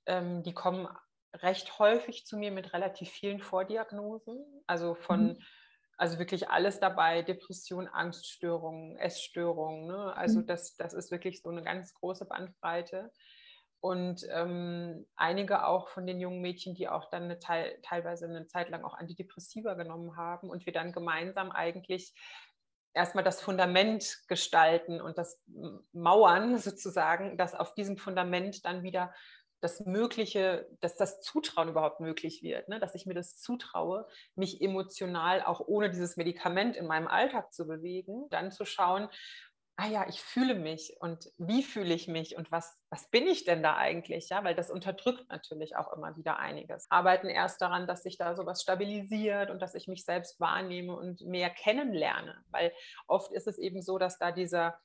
ähm, 0.07 0.43
die 0.43 0.55
kommen 0.55 0.87
recht 1.35 1.79
häufig 1.81 2.25
zu 2.27 2.37
mir 2.37 2.53
mit 2.53 2.73
relativ 2.73 3.11
vielen 3.11 3.41
Vordiagnosen, 3.41 4.39
also 4.67 4.95
von 4.95 5.25
mhm. 5.25 5.39
Also 5.97 6.19
wirklich 6.19 6.49
alles 6.49 6.81
dabei, 6.81 7.23
Depression, 7.23 7.87
Angststörungen, 7.87 8.97
Essstörungen. 8.97 9.87
Ne? 9.87 10.17
Also 10.17 10.41
mhm. 10.41 10.47
das, 10.47 10.77
das 10.77 10.93
ist 10.93 11.11
wirklich 11.11 11.41
so 11.41 11.51
eine 11.51 11.63
ganz 11.63 11.95
große 11.95 12.25
Bandbreite. 12.25 13.13
Und 13.85 14.27
ähm, 14.31 15.05
einige 15.15 15.67
auch 15.67 15.89
von 15.89 16.07
den 16.07 16.19
jungen 16.19 16.41
Mädchen, 16.41 16.75
die 16.75 16.89
auch 16.89 17.11
dann 17.11 17.25
eine 17.25 17.39
Teil, 17.39 17.79
teilweise 17.83 18.25
eine 18.25 18.47
Zeit 18.47 18.71
lang 18.71 18.83
auch 18.83 18.95
Antidepressiva 18.95 19.75
genommen 19.75 20.17
haben 20.17 20.49
und 20.49 20.65
wir 20.65 20.73
dann 20.73 20.91
gemeinsam 20.91 21.51
eigentlich 21.51 22.15
erstmal 22.95 23.25
das 23.25 23.43
Fundament 23.43 24.23
gestalten 24.27 25.03
und 25.03 25.19
das 25.19 25.39
Mauern 25.93 26.57
sozusagen, 26.59 27.37
dass 27.37 27.55
auf 27.55 27.75
diesem 27.75 27.99
Fundament 27.99 28.65
dann 28.65 28.85
wieder 28.85 29.13
das 29.61 29.85
Mögliche, 29.85 30.67
dass 30.81 30.97
das 30.97 31.21
Zutrauen 31.21 31.69
überhaupt 31.69 32.01
möglich 32.01 32.43
wird, 32.43 32.71
ne? 32.71 32.81
dass 32.81 32.95
ich 32.95 33.05
mir 33.05 33.15
das 33.15 33.37
zutraue, 33.37 34.07
mich 34.35 34.63
emotional 34.63 35.43
auch 35.43 35.61
ohne 35.61 35.91
dieses 35.91 36.17
Medikament 36.17 36.75
in 36.75 36.87
meinem 36.87 37.07
Alltag 37.07 37.53
zu 37.53 37.67
bewegen, 37.67 38.31
dann 38.31 38.51
zu 38.51 38.65
schauen, 38.65 39.11
ah 39.77 39.89
ja, 39.89 40.07
ich 40.09 40.21
fühle 40.21 40.55
mich 40.55 40.97
und 41.01 41.33
wie 41.37 41.63
fühle 41.63 41.95
ich 41.95 42.07
mich 42.07 42.37
und 42.37 42.53
was, 42.53 42.81
was 42.91 43.11
bin 43.11 43.27
ich 43.27 43.45
denn 43.45 43.63
da 43.63 43.77
eigentlich? 43.77 44.29
Ja, 44.29 44.45
weil 44.45 44.55
das 44.55 44.71
unterdrückt 44.71 45.29
natürlich 45.31 45.77
auch 45.77 45.93
immer 45.93 46.17
wieder 46.17 46.39
einiges. 46.39 46.87
Arbeiten 46.91 47.29
erst 47.29 47.61
daran, 47.61 47.87
dass 47.89 48.05
sich 48.05 48.17
da 48.17 48.37
sowas 48.37 48.63
stabilisiert 48.63 49.51
und 49.51 49.61
dass 49.61 49.75
ich 49.75 49.89
mich 49.89 50.05
selbst 50.05 50.39
wahrnehme 50.39 50.95
und 50.97 51.23
mehr 51.23 51.51
kennenlerne, 51.51 52.45
weil 52.51 52.73
oft 53.09 53.33
ist 53.33 53.49
es 53.49 53.59
eben 53.59 53.83
so, 53.83 53.99
dass 53.99 54.19
da 54.19 54.31
dieser 54.31 54.79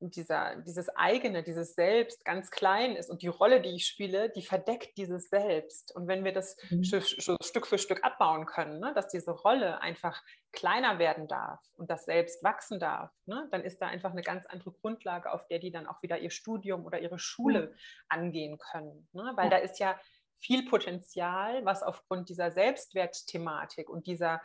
dieser, 0.00 0.56
dieses 0.56 0.88
eigene, 0.94 1.42
dieses 1.42 1.74
Selbst 1.74 2.24
ganz 2.24 2.50
klein 2.50 2.96
ist 2.96 3.10
und 3.10 3.22
die 3.22 3.28
Rolle, 3.28 3.60
die 3.60 3.70
ich 3.70 3.86
spiele, 3.86 4.30
die 4.30 4.42
verdeckt 4.42 4.96
dieses 4.98 5.30
Selbst. 5.30 5.94
Und 5.94 6.06
wenn 6.06 6.24
wir 6.24 6.32
das 6.32 6.56
mhm. 6.70 6.84
Stück 6.84 7.66
für 7.66 7.78
Stück 7.78 8.04
abbauen 8.04 8.46
können, 8.46 8.78
ne, 8.78 8.92
dass 8.94 9.08
diese 9.08 9.30
Rolle 9.30 9.80
einfach 9.80 10.22
kleiner 10.52 10.98
werden 10.98 11.28
darf 11.28 11.60
und 11.76 11.90
das 11.90 12.04
Selbst 12.04 12.42
wachsen 12.44 12.78
darf, 12.78 13.10
ne, 13.24 13.48
dann 13.50 13.62
ist 13.62 13.80
da 13.80 13.86
einfach 13.86 14.12
eine 14.12 14.22
ganz 14.22 14.46
andere 14.46 14.72
Grundlage, 14.72 15.32
auf 15.32 15.46
der 15.46 15.58
die 15.58 15.70
dann 15.70 15.86
auch 15.86 16.02
wieder 16.02 16.18
ihr 16.18 16.30
Studium 16.30 16.84
oder 16.84 17.00
ihre 17.00 17.18
Schule 17.18 17.68
mhm. 17.68 17.74
angehen 18.08 18.58
können. 18.58 19.08
Ne? 19.12 19.32
Weil 19.36 19.46
ja. 19.46 19.50
da 19.50 19.56
ist 19.56 19.78
ja 19.78 19.98
viel 20.38 20.68
Potenzial, 20.68 21.64
was 21.64 21.82
aufgrund 21.82 22.28
dieser 22.28 22.50
Selbstwertthematik 22.50 23.88
und 23.88 24.06
dieser, 24.06 24.42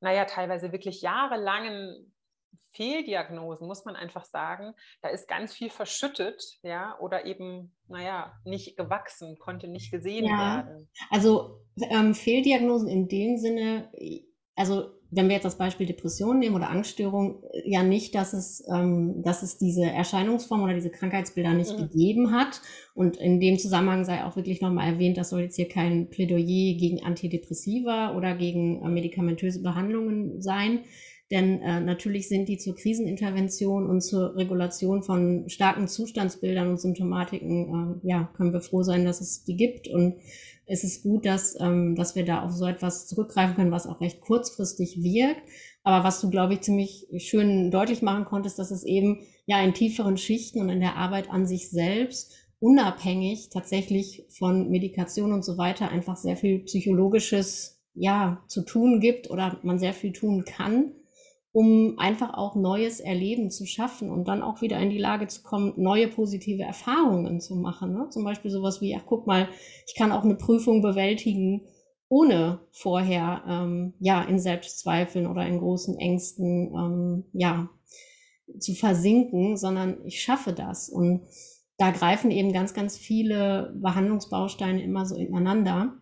naja, 0.00 0.26
teilweise 0.26 0.72
wirklich 0.72 1.00
jahrelangen 1.00 2.12
Fehldiagnosen, 2.74 3.66
muss 3.66 3.84
man 3.84 3.96
einfach 3.96 4.24
sagen, 4.24 4.74
da 5.02 5.08
ist 5.08 5.28
ganz 5.28 5.52
viel 5.52 5.70
verschüttet, 5.70 6.58
ja, 6.62 6.98
oder 7.00 7.26
eben, 7.26 7.74
naja, 7.88 8.32
nicht 8.44 8.76
gewachsen, 8.76 9.38
konnte 9.38 9.68
nicht 9.68 9.90
gesehen 9.90 10.24
ja. 10.24 10.64
werden. 10.66 10.88
Also 11.10 11.60
ähm, 11.90 12.14
Fehldiagnosen 12.14 12.88
in 12.88 13.08
dem 13.08 13.36
Sinne, 13.36 13.90
also 14.56 14.90
wenn 15.14 15.28
wir 15.28 15.34
jetzt 15.34 15.44
das 15.44 15.58
Beispiel 15.58 15.86
Depression 15.86 16.38
nehmen 16.38 16.56
oder 16.56 16.70
Angststörung, 16.70 17.42
ja 17.64 17.82
nicht, 17.82 18.14
dass 18.14 18.32
es, 18.32 18.64
ähm, 18.72 19.22
dass 19.22 19.42
es 19.42 19.58
diese 19.58 19.84
Erscheinungsform 19.84 20.62
oder 20.62 20.72
diese 20.72 20.90
Krankheitsbilder 20.90 21.52
nicht 21.52 21.72
mhm. 21.76 21.82
gegeben 21.82 22.32
hat. 22.32 22.62
Und 22.94 23.18
in 23.18 23.38
dem 23.38 23.58
Zusammenhang 23.58 24.06
sei 24.06 24.24
auch 24.24 24.36
wirklich 24.36 24.62
nochmal 24.62 24.90
erwähnt, 24.90 25.18
das 25.18 25.28
soll 25.28 25.42
jetzt 25.42 25.56
hier 25.56 25.68
kein 25.68 26.08
Plädoyer 26.08 26.78
gegen 26.78 27.02
Antidepressiva 27.04 28.16
oder 28.16 28.34
gegen 28.34 28.82
äh, 28.82 28.88
medikamentöse 28.88 29.62
Behandlungen 29.62 30.40
sein. 30.40 30.84
Denn 31.32 31.62
äh, 31.62 31.80
natürlich 31.80 32.28
sind 32.28 32.46
die 32.50 32.58
zur 32.58 32.76
Krisenintervention 32.76 33.88
und 33.88 34.02
zur 34.02 34.36
Regulation 34.36 35.02
von 35.02 35.48
starken 35.48 35.88
Zustandsbildern 35.88 36.68
und 36.68 36.78
Symptomatiken, 36.78 38.00
äh, 38.04 38.06
ja, 38.06 38.30
können 38.36 38.52
wir 38.52 38.60
froh 38.60 38.82
sein, 38.82 39.06
dass 39.06 39.22
es 39.22 39.42
die 39.42 39.56
gibt. 39.56 39.88
Und 39.88 40.16
es 40.66 40.84
ist 40.84 41.02
gut, 41.02 41.24
dass, 41.24 41.58
ähm, 41.58 41.96
dass 41.96 42.16
wir 42.16 42.26
da 42.26 42.42
auf 42.44 42.52
so 42.52 42.66
etwas 42.66 43.06
zurückgreifen 43.06 43.56
können, 43.56 43.70
was 43.70 43.86
auch 43.86 44.02
recht 44.02 44.20
kurzfristig 44.20 45.02
wirkt. 45.02 45.40
Aber 45.84 46.04
was 46.04 46.20
du, 46.20 46.28
glaube 46.28 46.52
ich, 46.52 46.60
ziemlich 46.60 47.08
schön 47.16 47.70
deutlich 47.70 48.02
machen 48.02 48.26
konntest, 48.26 48.58
dass 48.58 48.70
es 48.70 48.84
eben 48.84 49.20
ja 49.46 49.58
in 49.64 49.72
tieferen 49.72 50.18
Schichten 50.18 50.60
und 50.60 50.68
in 50.68 50.80
der 50.80 50.96
Arbeit 50.96 51.30
an 51.30 51.46
sich 51.46 51.70
selbst 51.70 52.34
unabhängig 52.60 53.48
tatsächlich 53.48 54.26
von 54.28 54.68
Medikation 54.68 55.32
und 55.32 55.46
so 55.46 55.56
weiter 55.56 55.88
einfach 55.88 56.18
sehr 56.18 56.36
viel 56.36 56.58
psychologisches 56.58 57.80
ja 57.94 58.44
zu 58.48 58.62
tun 58.62 59.00
gibt 59.00 59.30
oder 59.30 59.58
man 59.62 59.78
sehr 59.78 59.94
viel 59.94 60.12
tun 60.12 60.44
kann 60.44 60.92
um 61.52 61.98
einfach 61.98 62.32
auch 62.34 62.56
neues 62.56 62.98
Erleben 62.98 63.50
zu 63.50 63.66
schaffen 63.66 64.10
und 64.10 64.26
dann 64.26 64.42
auch 64.42 64.62
wieder 64.62 64.78
in 64.78 64.88
die 64.88 64.98
Lage 64.98 65.26
zu 65.26 65.42
kommen, 65.42 65.74
neue 65.76 66.08
positive 66.08 66.62
Erfahrungen 66.62 67.40
zu 67.40 67.56
machen. 67.56 67.92
Ne? 67.92 68.08
Zum 68.08 68.24
Beispiel 68.24 68.50
sowas 68.50 68.80
wie, 68.80 68.96
ach 68.96 69.04
guck 69.06 69.26
mal, 69.26 69.48
ich 69.86 69.94
kann 69.94 70.12
auch 70.12 70.24
eine 70.24 70.34
Prüfung 70.34 70.80
bewältigen, 70.80 71.66
ohne 72.08 72.60
vorher 72.70 73.42
ähm, 73.46 73.94
ja 73.98 74.22
in 74.22 74.38
Selbstzweifeln 74.38 75.26
oder 75.26 75.46
in 75.46 75.58
großen 75.58 75.98
Ängsten 75.98 76.72
ähm, 76.74 77.24
ja 77.32 77.68
zu 78.58 78.74
versinken, 78.74 79.56
sondern 79.56 80.04
ich 80.04 80.22
schaffe 80.22 80.52
das. 80.52 80.88
Und 80.88 81.26
da 81.76 81.90
greifen 81.90 82.30
eben 82.30 82.52
ganz, 82.52 82.74
ganz 82.74 82.96
viele 82.96 83.74
Behandlungsbausteine 83.80 84.82
immer 84.82 85.04
so 85.04 85.16
ineinander. 85.16 85.98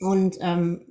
Und 0.00 0.36
ähm, 0.40 0.86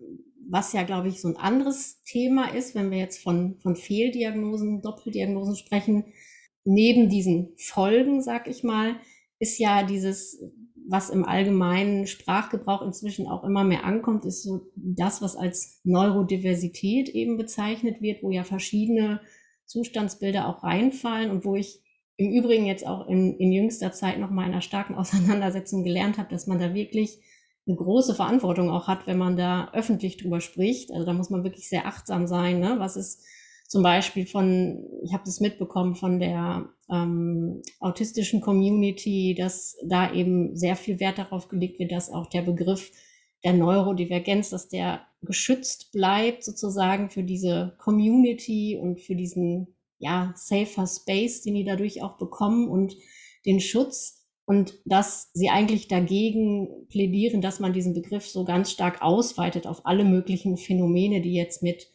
was 0.50 0.74
ja, 0.74 0.84
glaube 0.84 1.08
ich, 1.08 1.22
so 1.22 1.28
ein 1.28 1.38
anderes 1.38 2.02
Thema 2.04 2.54
ist, 2.54 2.74
wenn 2.74 2.90
wir 2.92 2.98
jetzt 2.98 3.22
von, 3.22 3.58
von 3.60 3.76
Fehldiagnosen, 3.76 4.82
Doppeldiagnosen 4.82 5.56
sprechen, 5.56 6.06
neben 6.64 7.10
diesen 7.10 7.54
Folgen, 7.58 8.22
sag 8.22 8.48
ich 8.48 8.64
mal, 8.64 8.96
ist 9.40 9.60
ja 9.60 9.84
dieses, 9.84 10.42
was 10.88 11.12
im 11.12 11.24
allgemeinen 11.24 12.08
Sprachgebrauch 12.08 12.82
inzwischen 12.82 13.28
auch 13.28 13.44
immer 13.44 13.64
mehr 13.64 13.84
ankommt, 13.84 14.26
ist 14.26 14.44
so 14.44 14.72
das, 14.76 15.22
was 15.22 15.36
als 15.36 15.80
Neurodiversität 15.84 17.10
eben 17.10 17.38
bezeichnet 17.38 18.02
wird, 18.02 18.24
wo 18.24 18.32
ja 18.32 18.44
verschiedene 18.44 19.22
Zustandsbilder 19.66 20.48
auch 20.48 20.64
reinfallen 20.64 21.30
und 21.30 21.46
wo 21.46 21.56
ich 21.56 21.84
im 22.18 22.32
Übrigen 22.32 22.66
jetzt 22.66 22.86
auch 22.86 23.08
in, 23.08 23.38
in 23.38 23.52
jüngster 23.52 23.92
Zeit 23.92 24.20
noch 24.20 24.32
mal 24.32 24.46
in 24.46 24.52
einer 24.52 24.62
starken 24.62 24.96
Auseinandersetzung 24.96 25.84
gelernt 25.84 26.18
habe, 26.18 26.30
dass 26.30 26.48
man 26.48 26.60
da 26.60 26.74
wirklich 26.74 27.20
eine 27.70 27.78
große 27.78 28.16
Verantwortung 28.16 28.70
auch 28.70 28.88
hat, 28.88 29.08
wenn 29.08 29.18
man 29.18 29.38
da 29.38 29.70
öffentlich 29.74 30.18
drüber 30.18 30.42
spricht. 30.42 30.92
Also 30.92 31.06
da 31.06 31.14
muss 31.14 31.30
man 31.30 31.44
wirklich 31.44 31.70
sehr 31.70 31.86
achtsam 31.86 32.28
sein. 32.28 32.60
Ne? 32.60 32.76
Was 32.80 32.98
ist 32.98 33.24
zum 33.68 33.84
Beispiel 33.84 34.26
von, 34.26 34.84
ich 35.04 35.14
habe 35.14 35.24
das 35.26 35.40
mitbekommen 35.40 35.96
von 35.96 36.20
der 36.20 36.70
ähm, 36.92 37.62
autistischen 37.80 38.42
Community, 38.42 39.36
dass 39.38 39.78
da 39.88 40.12
eben 40.12 40.56
sehr 40.56 40.76
viel 40.76 41.00
Wert 41.00 41.20
darauf 41.20 41.48
gelegt 41.48 41.80
wird, 41.80 41.92
dass 41.92 42.12
auch 42.12 42.28
der 42.28 42.42
Begriff 42.42 42.92
der 43.44 43.54
Neurodivergenz, 43.54 44.50
dass 44.50 44.68
der 44.68 45.02
geschützt 45.22 45.92
bleibt 45.92 46.44
sozusagen 46.44 47.10
für 47.10 47.24
diese 47.24 47.76
Community 47.78 48.78
und 48.82 49.00
für 49.00 49.16
diesen 49.16 49.76
ja 50.00 50.34
safer 50.36 50.88
Space, 50.88 51.44
den 51.44 51.54
die 51.54 51.64
dadurch 51.64 52.02
auch 52.02 52.18
bekommen 52.18 52.68
und 52.68 52.96
den 53.46 53.60
Schutz 53.60 54.19
und 54.50 54.80
dass 54.84 55.30
sie 55.34 55.50
eigentlich 55.52 55.90
dagegen 55.90 56.88
plädieren, 56.88 57.40
dass 57.40 57.60
man 57.60 57.72
diesen 57.72 57.94
Begriff 57.94 58.28
so 58.28 58.46
ganz 58.46 58.72
stark 58.72 59.00
ausweitet 59.04 59.68
auf 59.68 59.86
alle 59.86 60.04
möglichen 60.04 60.58
Phänomene, 60.58 61.22
die 61.22 61.36
jetzt 61.36 61.62
mit 61.62 61.94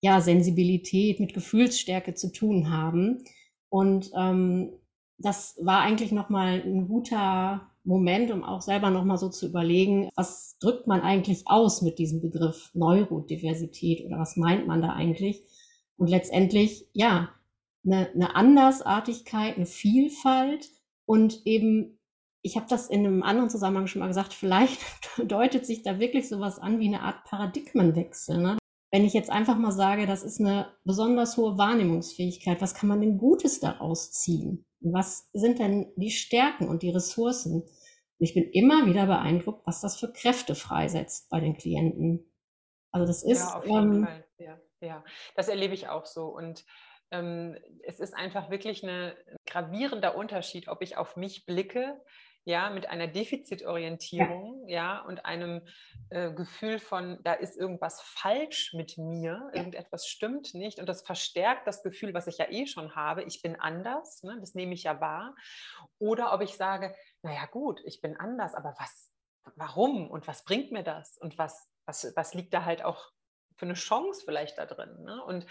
ja, 0.00 0.20
Sensibilität, 0.20 1.20
mit 1.20 1.32
Gefühlsstärke 1.32 2.14
zu 2.14 2.32
tun 2.32 2.72
haben. 2.72 3.22
Und 3.68 4.10
ähm, 4.18 4.72
das 5.16 5.56
war 5.62 5.82
eigentlich 5.82 6.10
nochmal 6.10 6.60
ein 6.66 6.88
guter 6.88 7.70
Moment, 7.84 8.32
um 8.32 8.42
auch 8.42 8.62
selber 8.62 8.90
nochmal 8.90 9.18
so 9.18 9.28
zu 9.28 9.46
überlegen, 9.46 10.10
was 10.16 10.58
drückt 10.58 10.88
man 10.88 11.02
eigentlich 11.02 11.44
aus 11.46 11.82
mit 11.82 12.00
diesem 12.00 12.20
Begriff 12.20 12.72
Neurodiversität 12.74 14.04
oder 14.04 14.18
was 14.18 14.36
meint 14.36 14.66
man 14.66 14.82
da 14.82 14.88
eigentlich? 14.88 15.44
Und 15.96 16.10
letztendlich, 16.10 16.84
ja, 16.94 17.28
eine, 17.86 18.10
eine 18.12 18.34
Andersartigkeit, 18.34 19.54
eine 19.54 19.66
Vielfalt, 19.66 20.68
und 21.06 21.42
eben, 21.44 21.98
ich 22.42 22.56
habe 22.56 22.66
das 22.68 22.88
in 22.88 23.06
einem 23.06 23.22
anderen 23.22 23.50
Zusammenhang 23.50 23.86
schon 23.86 24.00
mal 24.00 24.08
gesagt, 24.08 24.34
vielleicht 24.34 24.80
deutet 25.24 25.66
sich 25.66 25.82
da 25.82 25.98
wirklich 25.98 26.28
sowas 26.28 26.58
an 26.58 26.80
wie 26.80 26.88
eine 26.88 27.02
Art 27.02 27.24
Paradigmenwechsel. 27.24 28.38
Ne? 28.38 28.58
Wenn 28.90 29.04
ich 29.04 29.14
jetzt 29.14 29.30
einfach 29.30 29.56
mal 29.56 29.72
sage, 29.72 30.06
das 30.06 30.22
ist 30.22 30.40
eine 30.40 30.72
besonders 30.84 31.36
hohe 31.36 31.56
Wahrnehmungsfähigkeit, 31.56 32.60
was 32.60 32.74
kann 32.74 32.88
man 32.88 33.00
denn 33.00 33.18
Gutes 33.18 33.60
daraus 33.60 34.12
ziehen? 34.12 34.64
Was 34.80 35.30
sind 35.32 35.58
denn 35.58 35.92
die 35.96 36.10
Stärken 36.10 36.68
und 36.68 36.82
die 36.82 36.90
Ressourcen? 36.90 37.62
Und 37.62 37.68
ich 38.18 38.34
bin 38.34 38.50
immer 38.50 38.86
wieder 38.86 39.06
beeindruckt, 39.06 39.66
was 39.66 39.80
das 39.80 39.96
für 39.96 40.12
Kräfte 40.12 40.54
freisetzt 40.54 41.30
bei 41.30 41.40
den 41.40 41.56
Klienten. 41.56 42.32
Also 42.90 43.06
das 43.06 43.22
ist. 43.22 43.40
Ja, 43.40 43.58
auf 43.58 43.64
jeden 43.64 43.94
ähm, 43.94 44.04
Fall. 44.04 44.24
Ja, 44.38 44.60
ja, 44.80 45.04
das 45.36 45.48
erlebe 45.48 45.74
ich 45.74 45.88
auch 45.88 46.04
so. 46.04 46.26
Und 46.26 46.64
es 47.82 48.00
ist 48.00 48.14
einfach 48.14 48.50
wirklich 48.50 48.82
ein 48.82 49.12
gravierender 49.46 50.16
Unterschied, 50.16 50.68
ob 50.68 50.82
ich 50.82 50.96
auf 50.96 51.16
mich 51.16 51.44
blicke, 51.46 52.00
ja, 52.44 52.70
mit 52.70 52.88
einer 52.88 53.06
Defizitorientierung, 53.06 54.66
ja, 54.66 54.96
ja 54.96 55.00
und 55.02 55.24
einem 55.24 55.62
äh, 56.10 56.32
Gefühl 56.32 56.80
von, 56.80 57.18
da 57.22 57.34
ist 57.34 57.56
irgendwas 57.56 58.00
falsch 58.02 58.72
mit 58.74 58.98
mir, 58.98 59.48
ja. 59.52 59.58
irgendetwas 59.58 60.08
stimmt 60.08 60.52
nicht 60.54 60.80
und 60.80 60.88
das 60.88 61.02
verstärkt 61.02 61.68
das 61.68 61.82
Gefühl, 61.82 62.14
was 62.14 62.26
ich 62.26 62.38
ja 62.38 62.50
eh 62.50 62.66
schon 62.66 62.96
habe, 62.96 63.22
ich 63.22 63.42
bin 63.42 63.60
anders, 63.60 64.22
ne, 64.24 64.38
das 64.40 64.54
nehme 64.54 64.74
ich 64.74 64.84
ja 64.84 65.00
wahr. 65.00 65.36
Oder 65.98 66.32
ob 66.32 66.40
ich 66.40 66.56
sage, 66.56 66.94
naja 67.22 67.46
gut, 67.46 67.80
ich 67.84 68.00
bin 68.00 68.16
anders, 68.16 68.54
aber 68.54 68.74
was, 68.78 69.12
warum 69.54 70.10
und 70.10 70.26
was 70.26 70.44
bringt 70.44 70.72
mir 70.72 70.82
das 70.82 71.18
und 71.18 71.38
was, 71.38 71.68
was, 71.84 72.12
was 72.16 72.34
liegt 72.34 72.54
da 72.54 72.64
halt 72.64 72.84
auch 72.84 73.12
für 73.62 73.66
eine 73.66 73.74
Chance 73.74 74.22
vielleicht 74.24 74.58
da 74.58 74.66
drin? 74.66 75.04
Ne? 75.04 75.22
Und 75.24 75.46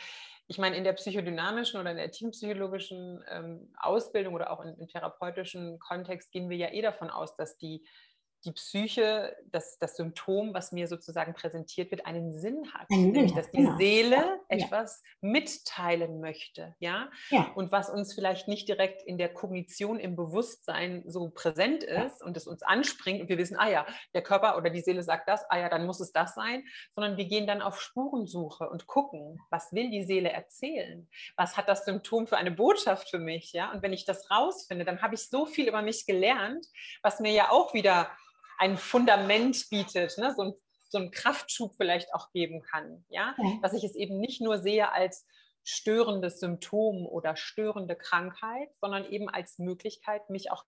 ich 0.47 0.57
meine, 0.57 0.75
in 0.75 0.83
der 0.83 0.91
psychodynamischen 0.91 1.79
oder 1.79 1.91
in 1.91 1.97
der 1.97 2.11
teampsychologischen 2.11 3.23
ähm, 3.29 3.73
Ausbildung 3.79 4.33
oder 4.33 4.51
auch 4.51 4.59
in, 4.65 4.75
im 4.77 4.87
therapeutischen 4.89 5.79
Kontext 5.79 6.33
gehen 6.33 6.49
wir 6.49 6.57
ja 6.57 6.73
eh 6.73 6.81
davon 6.81 7.09
aus, 7.09 7.37
dass 7.37 7.57
die 7.57 7.85
die 8.45 8.51
Psyche, 8.51 9.36
das, 9.45 9.77
das 9.77 9.95
Symptom, 9.95 10.53
was 10.53 10.71
mir 10.71 10.88
sozusagen 10.88 11.33
präsentiert 11.33 11.91
wird, 11.91 12.05
einen 12.05 12.33
Sinn 12.33 12.74
hat. 12.74 12.88
Einen 12.91 13.12
nämlich, 13.12 13.33
dass 13.33 13.51
die 13.51 13.57
genau. 13.57 13.77
Seele 13.77 14.15
ja. 14.15 14.39
etwas 14.50 15.03
mitteilen 15.21 16.19
möchte. 16.19 16.75
Ja? 16.79 17.10
ja? 17.29 17.51
Und 17.55 17.71
was 17.71 17.89
uns 17.89 18.13
vielleicht 18.13 18.48
nicht 18.48 18.67
direkt 18.67 19.03
in 19.03 19.17
der 19.17 19.33
Kognition, 19.33 20.00
im 20.00 20.15
Bewusstsein 20.15 21.03
so 21.05 21.29
präsent 21.29 21.83
ist 21.83 22.21
ja. 22.21 22.25
und 22.25 22.36
es 22.36 22.48
uns 22.48 22.63
anspringt 22.63 23.21
und 23.21 23.29
wir 23.29 23.38
wissen, 23.38 23.57
ah 23.57 23.69
ja, 23.69 23.86
der 24.13 24.24
Körper 24.24 24.57
oder 24.57 24.69
die 24.69 24.81
Seele 24.81 25.03
sagt 25.03 25.27
das, 25.27 25.45
ah 25.50 25.60
ja, 25.60 25.69
dann 25.69 25.86
muss 25.86 26.00
es 26.00 26.12
das 26.12 26.33
sein, 26.33 26.63
sondern 26.89 27.17
wir 27.17 27.25
gehen 27.25 27.45
dann 27.45 27.62
auf 27.62 27.79
Spurensuche 27.79 28.69
und 28.69 28.88
gucken, 28.88 29.39
was 29.50 29.71
will 29.71 29.91
die 29.91 30.03
Seele 30.03 30.31
erzählen? 30.31 31.07
Was 31.36 31.57
hat 31.57 31.69
das 31.69 31.86
Symptom 31.86 32.27
für 32.27 32.38
eine 32.38 32.51
Botschaft 32.51 33.10
für 33.10 33.19
mich? 33.19 33.53
Ja? 33.53 33.71
Und 33.71 33.83
wenn 33.83 33.93
ich 33.93 34.05
das 34.05 34.31
rausfinde, 34.31 34.86
dann 34.86 35.01
habe 35.01 35.15
ich 35.15 35.29
so 35.29 35.45
viel 35.45 35.67
über 35.67 35.81
mich 35.81 36.05
gelernt, 36.05 36.65
was 37.03 37.19
mir 37.19 37.31
ja 37.31 37.51
auch 37.51 37.74
wieder 37.74 38.10
ein 38.61 38.77
Fundament 38.77 39.69
bietet, 39.71 40.19
ne? 40.19 40.35
so, 40.35 40.43
ein, 40.43 40.53
so 40.87 40.99
einen 40.99 41.09
Kraftschub 41.09 41.73
vielleicht 41.77 42.13
auch 42.13 42.31
geben 42.31 42.61
kann. 42.61 43.03
Ja? 43.09 43.33
ja? 43.35 43.59
Dass 43.63 43.73
ich 43.73 43.83
es 43.83 43.95
eben 43.95 44.19
nicht 44.19 44.39
nur 44.39 44.59
sehe 44.59 44.91
als 44.91 45.25
störendes 45.63 46.39
Symptom 46.39 47.07
oder 47.07 47.35
störende 47.35 47.95
Krankheit, 47.95 48.69
sondern 48.79 49.05
eben 49.05 49.29
als 49.29 49.57
Möglichkeit, 49.57 50.29
mich 50.29 50.51
auch 50.51 50.63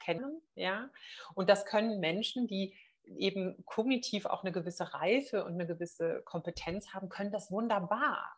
kennen. 0.00 0.40
Ja? 0.54 0.90
Und 1.34 1.50
das 1.50 1.66
können 1.66 1.98
Menschen, 1.98 2.46
die 2.46 2.76
eben 3.02 3.64
kognitiv 3.64 4.26
auch 4.26 4.44
eine 4.44 4.52
gewisse 4.52 4.94
Reife 4.94 5.44
und 5.44 5.54
eine 5.54 5.66
gewisse 5.66 6.22
Kompetenz 6.24 6.94
haben, 6.94 7.08
können 7.08 7.32
das 7.32 7.50
wunderbar. 7.50 8.32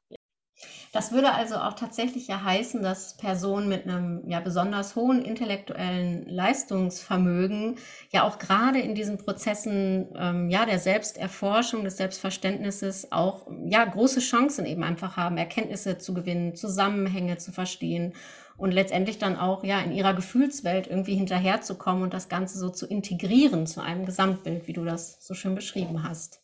Das 0.93 1.13
würde 1.13 1.33
also 1.33 1.55
auch 1.57 1.75
tatsächlich 1.75 2.27
ja 2.27 2.43
heißen, 2.43 2.83
dass 2.83 3.17
Personen 3.17 3.69
mit 3.69 3.85
einem 3.85 4.29
ja 4.29 4.41
besonders 4.41 4.97
hohen 4.97 5.23
intellektuellen 5.23 6.29
Leistungsvermögen 6.29 7.77
ja 8.11 8.25
auch 8.25 8.41
gerade 8.41 8.81
in 8.81 8.97
diesen 8.97 9.17
Prozessen 9.17 10.09
ähm, 10.17 10.51
ja 10.51 10.67
der 10.67 10.81
Selbsterforschung, 10.81 11.85
des 11.85 11.97
Selbstverständnisses 11.97 13.13
auch 13.13 13.47
ja 13.67 13.85
große 13.85 14.19
Chancen 14.19 14.67
eben 14.67 14.83
einfach 14.83 15.17
haben, 15.17 15.37
Erkenntnisse 15.37 15.99
zu 15.99 16.13
gewinnen, 16.13 16.57
Zusammenhänge 16.57 17.39
zu 17.39 17.53
verstehen 17.53 18.15
und 18.57 18.73
letztendlich 18.73 19.19
dann 19.19 19.37
auch 19.37 19.63
ja 19.63 19.81
in 19.81 19.93
ihrer 19.93 20.13
Gefühlswelt 20.13 20.89
irgendwie 20.89 21.15
hinterherzukommen 21.15 22.03
und 22.03 22.13
das 22.13 22.29
Ganze 22.29 22.59
so 22.59 22.69
zu 22.69 22.87
integrieren 22.87 23.69
zu 23.69 23.81
einem 23.81 24.07
Gesamtbild, 24.07 24.67
wie 24.67 24.73
du 24.73 24.85
das 24.85 25.25
so 25.25 25.35
schön 25.35 25.55
beschrieben 25.55 26.03
hast. 26.03 26.40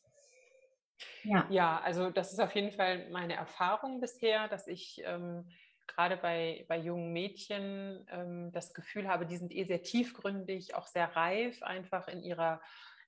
Ja. 1.27 1.47
ja, 1.51 1.81
also 1.81 2.11
das 2.11 2.33
ist 2.33 2.39
auf 2.39 2.55
jeden 2.55 2.71
Fall 2.71 3.11
meine 3.11 3.35
Erfahrung 3.35 4.01
bisher, 4.01 4.47
dass 4.49 4.69
ich 4.69 5.03
ähm, 5.05 5.49
gerade 5.89 6.17
bei, 6.17 6.65
bei 6.69 6.79
jungen 6.79 7.13
Mädchen 7.13 8.07
ähm, 8.11 8.53
das 8.53 8.75
Gefühl 8.75 9.09
habe, 9.09 9.27
die 9.27 9.37
sind 9.37 9.53
eh 9.53 9.65
sehr 9.65 9.83
tiefgründig, 9.83 10.75
auch 10.75 10.87
sehr 10.87 11.17
reif, 11.17 11.63
einfach 11.63 12.07
in 12.07 12.23
ihrer, 12.23 12.61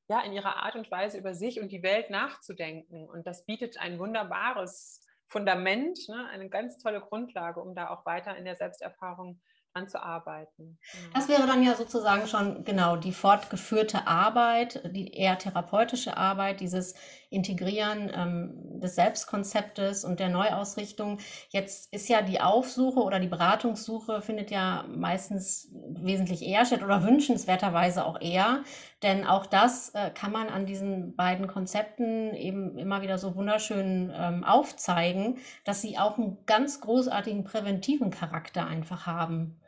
ja, 0.09 0.21
in 0.23 0.33
ihrer 0.33 0.57
Art 0.57 0.75
und 0.75 0.91
Weise 0.91 1.17
über 1.19 1.35
sich 1.35 1.61
und 1.61 1.71
die 1.71 1.83
Welt 1.85 2.11
nachzudenken. 2.11 3.09
Und 3.09 3.27
das 3.27 3.47
bietet 3.47 3.79
ein 3.79 3.99
wunderbares 4.01 5.07
Fundament, 5.29 5.99
ne, 6.09 6.27
eine 6.29 6.49
ganz 6.49 6.79
tolle 6.79 7.01
Grundlage, 7.01 7.61
um 7.61 7.75
da 7.75 7.91
auch 7.91 8.05
weiter 8.05 8.37
in 8.37 8.45
der 8.45 8.57
Selbsterfahrung 8.57 9.41
dran 9.79 9.89
zu 9.89 10.03
arbeiten. 10.03 10.79
Das 11.15 11.29
wäre 11.29 11.47
dann 11.47 11.63
ja 11.63 11.75
sozusagen 11.75 12.27
schon 12.27 12.65
genau 12.65 12.97
die 12.97 13.13
fortgeführte 13.13 14.07
Arbeit, 14.07 14.83
die 14.95 15.13
eher 15.15 15.39
therapeutische 15.39 16.17
Arbeit, 16.17 16.61
dieses 16.61 16.95
Integrieren 17.31 18.11
ähm, 18.15 18.81
des 18.81 18.95
Selbstkonzeptes 18.95 20.05
und 20.05 20.19
der 20.19 20.31
Neuausrichtung. 20.31 21.19
Jetzt 21.51 21.93
ist 21.93 22.09
ja 22.09 22.23
die 22.23 22.41
Aufsuche 22.41 23.01
oder 23.01 23.21
die 23.21 23.29
Beratungssuche 23.29 24.23
findet 24.23 24.51
ja 24.51 24.85
meistens 24.89 25.71
wesentlich 25.91 26.43
eher 26.43 26.65
statt 26.65 26.83
oder 26.83 27.05
wünschenswerterweise 27.05 28.07
auch 28.07 28.19
eher, 28.21 28.65
denn 29.03 29.27
auch 29.27 29.45
das 29.45 29.91
äh, 29.91 30.11
kann 30.11 30.33
man 30.33 30.49
an 30.49 30.65
diesen 30.65 31.15
beiden 31.17 31.47
Konzepten 31.49 32.35
eben 32.35 32.79
immer 32.79 33.03
wieder 33.03 33.19
so 33.19 33.37
wunderschön 33.37 34.11
ähm, 34.15 34.43
aufzeigen, 34.43 35.39
dass 35.65 35.83
sie 35.83 35.99
auch 35.99 36.17
einen 36.17 36.39
ganz 36.47 36.81
großartigen 36.81 37.45
präventiven 37.45 38.11
Charakter 38.11 38.67
einfach 38.67 39.07
haben. 39.07 39.61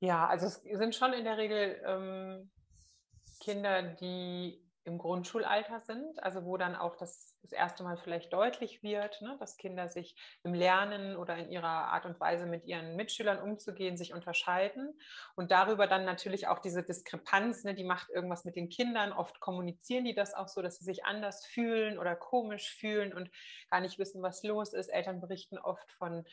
Ja, 0.00 0.26
also 0.26 0.46
es 0.46 0.62
sind 0.62 0.94
schon 0.94 1.12
in 1.12 1.24
der 1.24 1.38
Regel 1.38 1.82
ähm, 1.84 2.50
Kinder, 3.40 3.82
die 3.82 4.62
im 4.88 4.98
Grundschulalter 4.98 5.80
sind, 5.80 6.20
also 6.22 6.44
wo 6.44 6.56
dann 6.56 6.74
auch 6.74 6.96
das, 6.96 7.36
das 7.42 7.52
erste 7.52 7.84
Mal 7.84 7.98
vielleicht 7.98 8.32
deutlich 8.32 8.82
wird, 8.82 9.20
ne, 9.20 9.36
dass 9.38 9.58
Kinder 9.58 9.88
sich 9.88 10.16
im 10.42 10.54
Lernen 10.54 11.16
oder 11.16 11.36
in 11.36 11.50
ihrer 11.50 11.68
Art 11.68 12.06
und 12.06 12.18
Weise 12.18 12.46
mit 12.46 12.64
ihren 12.64 12.96
Mitschülern 12.96 13.38
umzugehen, 13.38 13.96
sich 13.96 14.14
unterscheiden 14.14 14.98
und 15.36 15.50
darüber 15.50 15.86
dann 15.86 16.04
natürlich 16.04 16.48
auch 16.48 16.58
diese 16.58 16.82
Diskrepanz, 16.82 17.64
ne, 17.64 17.74
die 17.74 17.84
macht 17.84 18.08
irgendwas 18.08 18.44
mit 18.44 18.56
den 18.56 18.70
Kindern. 18.70 19.12
Oft 19.12 19.40
kommunizieren 19.40 20.04
die 20.04 20.14
das 20.14 20.32
auch 20.32 20.48
so, 20.48 20.62
dass 20.62 20.78
sie 20.78 20.84
sich 20.84 21.04
anders 21.04 21.44
fühlen 21.44 21.98
oder 21.98 22.16
komisch 22.16 22.74
fühlen 22.74 23.12
und 23.12 23.30
gar 23.70 23.80
nicht 23.80 23.98
wissen, 23.98 24.22
was 24.22 24.42
los 24.42 24.72
ist. 24.72 24.88
Eltern 24.88 25.20
berichten 25.20 25.58
oft 25.58 25.92
von 25.92 26.24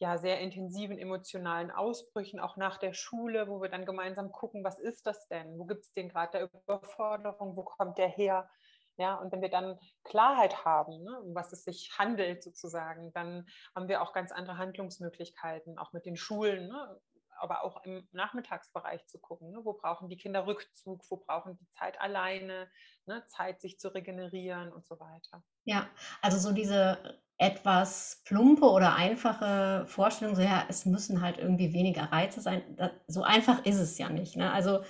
ja, 0.00 0.16
sehr 0.16 0.40
intensiven 0.40 0.98
emotionalen 0.98 1.70
Ausbrüchen, 1.70 2.40
auch 2.40 2.56
nach 2.56 2.78
der 2.78 2.94
Schule, 2.94 3.48
wo 3.48 3.60
wir 3.60 3.68
dann 3.68 3.84
gemeinsam 3.84 4.32
gucken, 4.32 4.64
was 4.64 4.80
ist 4.80 5.06
das 5.06 5.28
denn? 5.28 5.58
Wo 5.58 5.66
gibt 5.66 5.84
es 5.84 5.92
den 5.92 6.08
Grad 6.08 6.32
der 6.32 6.48
Überforderung? 6.64 7.54
Wo 7.54 7.64
kommt 7.64 7.98
der 7.98 8.08
her? 8.08 8.48
Ja, 8.96 9.16
und 9.16 9.30
wenn 9.30 9.42
wir 9.42 9.50
dann 9.50 9.78
Klarheit 10.04 10.64
haben, 10.64 11.04
ne, 11.04 11.20
um 11.20 11.34
was 11.34 11.52
es 11.52 11.64
sich 11.64 11.92
handelt 11.98 12.42
sozusagen, 12.42 13.12
dann 13.12 13.46
haben 13.74 13.88
wir 13.88 14.00
auch 14.00 14.14
ganz 14.14 14.32
andere 14.32 14.56
Handlungsmöglichkeiten, 14.56 15.78
auch 15.78 15.92
mit 15.92 16.06
den 16.06 16.16
Schulen. 16.16 16.68
Ne? 16.68 17.00
aber 17.40 17.64
auch 17.64 17.82
im 17.84 18.06
Nachmittagsbereich 18.12 19.06
zu 19.06 19.18
gucken. 19.18 19.50
Ne? 19.50 19.60
Wo 19.64 19.72
brauchen 19.72 20.08
die 20.08 20.16
Kinder 20.16 20.46
Rückzug? 20.46 21.02
Wo 21.08 21.16
brauchen 21.16 21.56
die 21.56 21.68
Zeit 21.70 21.98
alleine? 22.00 22.70
Ne? 23.06 23.22
Zeit, 23.26 23.60
sich 23.60 23.78
zu 23.78 23.88
regenerieren 23.94 24.72
und 24.72 24.84
so 24.84 24.98
weiter. 25.00 25.42
Ja, 25.64 25.88
also 26.22 26.38
so 26.38 26.52
diese 26.52 26.98
etwas 27.40 28.20
plumpe 28.26 28.66
oder 28.66 28.96
einfache 28.96 29.86
Vorstellung, 29.86 30.36
so 30.36 30.42
ja, 30.42 30.64
es 30.68 30.84
müssen 30.84 31.22
halt 31.22 31.38
irgendwie 31.38 31.72
weniger 31.72 32.02
Reize 32.12 32.42
sein. 32.42 32.62
Das, 32.76 32.90
so 33.06 33.22
einfach 33.22 33.64
ist 33.64 33.78
es 33.78 33.96
ja 33.96 34.10
nicht. 34.10 34.36
Ne? 34.36 34.52
Also 34.52 34.80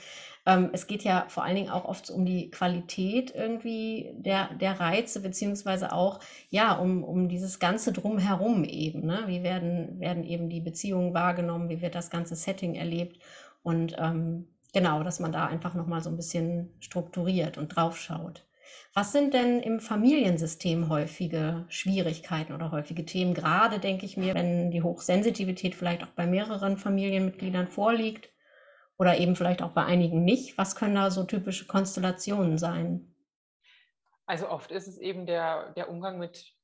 ähm, 0.47 0.71
es 0.73 0.89
geht 0.89 1.05
ja 1.05 1.27
vor 1.29 1.45
allen 1.45 1.55
Dingen 1.55 1.71
auch 1.71 1.85
oft 1.85 2.11
um 2.11 2.25
die 2.25 2.51
Qualität 2.51 3.33
irgendwie 3.33 4.11
der, 4.15 4.53
der 4.55 4.81
Reize, 4.81 5.21
beziehungsweise 5.23 5.93
auch 5.93 6.19
ja 6.49 6.73
um, 6.73 7.05
um 7.05 7.29
dieses 7.29 7.61
ganze 7.61 7.93
Drumherum 7.93 8.65
eben. 8.65 9.07
Ne? 9.07 9.23
Wie 9.27 9.45
werden, 9.45 10.01
werden 10.01 10.25
eben 10.25 10.49
die 10.49 10.61
Beziehungen 10.61 11.15
wahrgenommen, 11.15 11.69
wie 11.69 11.81
wird 11.83 11.95
das 11.95 12.11
ganze 12.11 12.35
Setting 12.35 12.75
erlebt 12.75 13.23
und 13.63 13.95
ähm, 13.97 14.49
genau, 14.73 15.03
dass 15.03 15.21
man 15.21 15.33
da 15.33 15.47
einfach 15.47 15.75
nochmal 15.75 16.03
so 16.03 16.11
ein 16.11 16.17
bisschen 16.17 16.75
strukturiert 16.81 17.59
und 17.59 17.69
draufschaut. 17.69 18.47
Was 18.95 19.13
sind 19.13 19.35
denn 19.35 19.61
im 19.61 19.81
Familiensystem 19.81 20.89
häufige 20.89 21.65
Schwierigkeiten 21.69 22.53
oder 22.53 22.71
häufige 22.71 23.05
Themen? 23.05 23.35
Gerade 23.35 23.79
denke 23.79 24.07
ich 24.07 24.17
mir, 24.17 24.35
wenn 24.35 24.71
die 24.71 24.83
Hochsensitivität 24.83 25.75
vielleicht 25.75 26.03
auch 26.03 26.11
bei 26.15 26.27
mehreren 26.27 26.77
Familienmitgliedern 26.77 27.69
vorliegt, 27.69 28.31
oder 29.01 29.17
eben 29.17 29.35
vielleicht 29.35 29.63
auch 29.63 29.71
bei 29.71 29.83
einigen 29.83 30.25
nicht. 30.25 30.59
Was 30.59 30.77
können 30.77 30.95
da 30.95 31.11
so 31.11 31.25
typische 31.25 31.67
Konstellationen 31.67 32.59
sein? 32.59 33.15
Also 34.27 34.51
oft 34.51 34.71
ist 34.71 34.87
es 34.87 34.99
eben 34.99 35.25
der, 35.25 35.73
der 35.73 35.89
Umgang 35.89 36.19
mit 36.19 36.55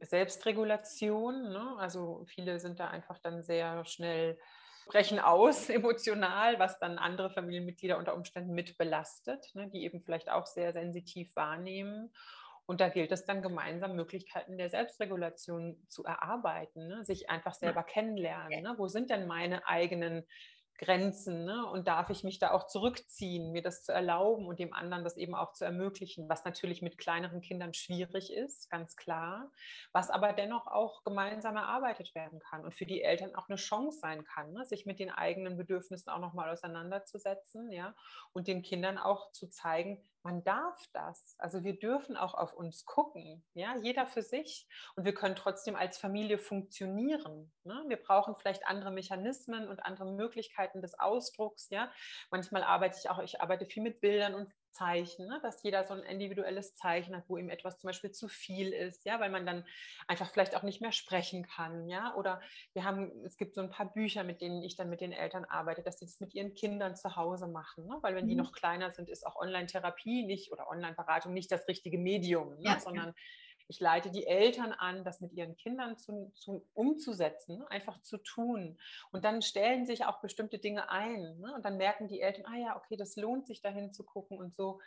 Selbstregulation. 0.00 1.48
Ne? 1.52 1.74
Also 1.78 2.26
viele 2.26 2.60
sind 2.60 2.80
da 2.80 2.88
einfach 2.88 3.18
dann 3.20 3.42
sehr 3.42 3.82
schnell 3.86 4.38
brechen 4.86 5.18
aus 5.18 5.68
emotional, 5.70 6.58
was 6.58 6.78
dann 6.78 6.98
andere 6.98 7.30
Familienmitglieder 7.30 7.98
unter 7.98 8.14
Umständen 8.14 8.54
mit 8.54 8.78
belastet, 8.78 9.50
ne? 9.54 9.68
die 9.68 9.84
eben 9.84 10.00
vielleicht 10.00 10.30
auch 10.30 10.46
sehr 10.46 10.72
sensitiv 10.72 11.34
wahrnehmen. 11.36 12.12
Und 12.64 12.80
da 12.80 12.88
gilt 12.88 13.12
es 13.12 13.24
dann 13.24 13.42
gemeinsam 13.42 13.94
Möglichkeiten 13.94 14.58
der 14.58 14.70
Selbstregulation 14.70 15.76
zu 15.88 16.04
erarbeiten, 16.04 16.88
ne? 16.88 17.04
sich 17.04 17.30
einfach 17.30 17.54
selber 17.54 17.84
kennenlernen. 17.84 18.62
Ne? 18.62 18.74
Wo 18.76 18.88
sind 18.88 19.10
denn 19.10 19.26
meine 19.26 19.68
eigenen 19.68 20.26
Grenzen 20.78 21.44
ne? 21.44 21.66
und 21.66 21.88
darf 21.88 22.10
ich 22.10 22.24
mich 22.24 22.38
da 22.38 22.50
auch 22.52 22.66
zurückziehen, 22.66 23.52
mir 23.52 23.62
das 23.62 23.82
zu 23.82 23.92
erlauben 23.92 24.46
und 24.46 24.58
dem 24.58 24.72
anderen 24.72 25.04
das 25.04 25.16
eben 25.16 25.34
auch 25.34 25.52
zu 25.52 25.64
ermöglichen, 25.64 26.28
was 26.28 26.44
natürlich 26.44 26.82
mit 26.82 26.98
kleineren 26.98 27.40
Kindern 27.40 27.74
schwierig 27.74 28.32
ist, 28.32 28.70
ganz 28.70 28.96
klar, 28.96 29.50
was 29.92 30.10
aber 30.10 30.32
dennoch 30.32 30.66
auch 30.66 31.04
gemeinsam 31.04 31.56
erarbeitet 31.56 32.14
werden 32.14 32.38
kann 32.38 32.64
und 32.64 32.74
für 32.74 32.86
die 32.86 33.02
Eltern 33.02 33.34
auch 33.34 33.48
eine 33.48 33.56
Chance 33.56 33.98
sein 34.00 34.24
kann, 34.24 34.52
ne? 34.52 34.64
sich 34.64 34.86
mit 34.86 34.98
den 34.98 35.10
eigenen 35.10 35.56
Bedürfnissen 35.56 36.10
auch 36.10 36.20
nochmal 36.20 36.50
auseinanderzusetzen 36.50 37.70
ja? 37.70 37.94
und 38.32 38.46
den 38.48 38.62
Kindern 38.62 38.98
auch 38.98 39.32
zu 39.32 39.48
zeigen, 39.48 40.02
man 40.26 40.42
darf 40.42 40.84
das. 40.92 41.36
Also 41.38 41.62
wir 41.62 41.78
dürfen 41.78 42.16
auch 42.16 42.34
auf 42.34 42.52
uns 42.52 42.84
gucken, 42.84 43.44
ja, 43.54 43.76
jeder 43.76 44.06
für 44.06 44.22
sich. 44.22 44.66
Und 44.96 45.04
wir 45.04 45.14
können 45.14 45.36
trotzdem 45.36 45.76
als 45.76 45.98
Familie 45.98 46.36
funktionieren. 46.36 47.52
Ne? 47.62 47.84
Wir 47.86 47.96
brauchen 47.96 48.34
vielleicht 48.34 48.66
andere 48.66 48.90
Mechanismen 48.90 49.68
und 49.68 49.78
andere 49.86 50.10
Möglichkeiten 50.12 50.82
des 50.82 50.98
Ausdrucks. 50.98 51.70
Ja, 51.70 51.92
manchmal 52.32 52.64
arbeite 52.64 52.98
ich 52.98 53.08
auch, 53.08 53.20
ich 53.20 53.40
arbeite 53.40 53.66
viel 53.66 53.84
mit 53.84 54.00
Bildern 54.00 54.34
und 54.34 54.52
Zeichen, 54.76 55.26
ne? 55.26 55.40
dass 55.42 55.62
jeder 55.62 55.84
so 55.84 55.94
ein 55.94 56.02
individuelles 56.02 56.74
Zeichen 56.74 57.16
hat, 57.16 57.24
wo 57.28 57.36
ihm 57.38 57.48
etwas 57.48 57.78
zum 57.78 57.88
Beispiel 57.88 58.10
zu 58.12 58.28
viel 58.28 58.72
ist, 58.72 59.04
ja, 59.06 59.18
weil 59.20 59.30
man 59.30 59.46
dann 59.46 59.64
einfach 60.06 60.30
vielleicht 60.30 60.54
auch 60.54 60.62
nicht 60.62 60.80
mehr 60.80 60.92
sprechen 60.92 61.46
kann, 61.46 61.88
ja, 61.88 62.14
oder 62.14 62.40
wir 62.74 62.84
haben, 62.84 63.10
es 63.24 63.38
gibt 63.38 63.54
so 63.54 63.62
ein 63.62 63.70
paar 63.70 63.92
Bücher, 63.92 64.22
mit 64.22 64.40
denen 64.40 64.62
ich 64.62 64.76
dann 64.76 64.90
mit 64.90 65.00
den 65.00 65.12
Eltern 65.12 65.46
arbeite, 65.46 65.82
dass 65.82 65.98
sie 65.98 66.04
das 66.04 66.20
mit 66.20 66.34
ihren 66.34 66.54
Kindern 66.54 66.94
zu 66.94 67.16
Hause 67.16 67.48
machen, 67.48 67.86
ne? 67.86 67.96
weil 68.02 68.14
wenn 68.14 68.24
mhm. 68.26 68.28
die 68.28 68.34
noch 68.34 68.52
kleiner 68.52 68.90
sind, 68.90 69.08
ist 69.08 69.26
auch 69.26 69.36
Online-Therapie 69.36 70.26
nicht 70.26 70.52
oder 70.52 70.68
Online-Beratung 70.68 71.32
nicht 71.32 71.50
das 71.50 71.66
richtige 71.68 71.98
Medium, 71.98 72.56
ne? 72.56 72.64
ja, 72.64 72.80
sondern 72.80 73.08
ja 73.08 73.14
ich 73.68 73.80
leite 73.80 74.10
die 74.10 74.26
Eltern 74.26 74.72
an, 74.72 75.04
das 75.04 75.20
mit 75.20 75.32
ihren 75.32 75.56
Kindern 75.56 75.98
zu, 75.98 76.32
zu, 76.34 76.64
umzusetzen, 76.74 77.62
einfach 77.68 78.00
zu 78.02 78.18
tun. 78.18 78.78
Und 79.10 79.24
dann 79.24 79.42
stellen 79.42 79.86
sich 79.86 80.04
auch 80.04 80.20
bestimmte 80.20 80.58
Dinge 80.58 80.90
ein. 80.90 81.38
Ne? 81.40 81.54
Und 81.54 81.64
dann 81.64 81.76
merken 81.76 82.08
die 82.08 82.20
Eltern, 82.20 82.44
ah 82.46 82.56
ja, 82.56 82.76
okay, 82.76 82.96
das 82.96 83.16
lohnt 83.16 83.46
sich 83.46 83.62
dahin 83.62 83.92
zu 83.92 84.04
gucken. 84.04 84.38
Und 84.38 84.54
so 84.54 84.80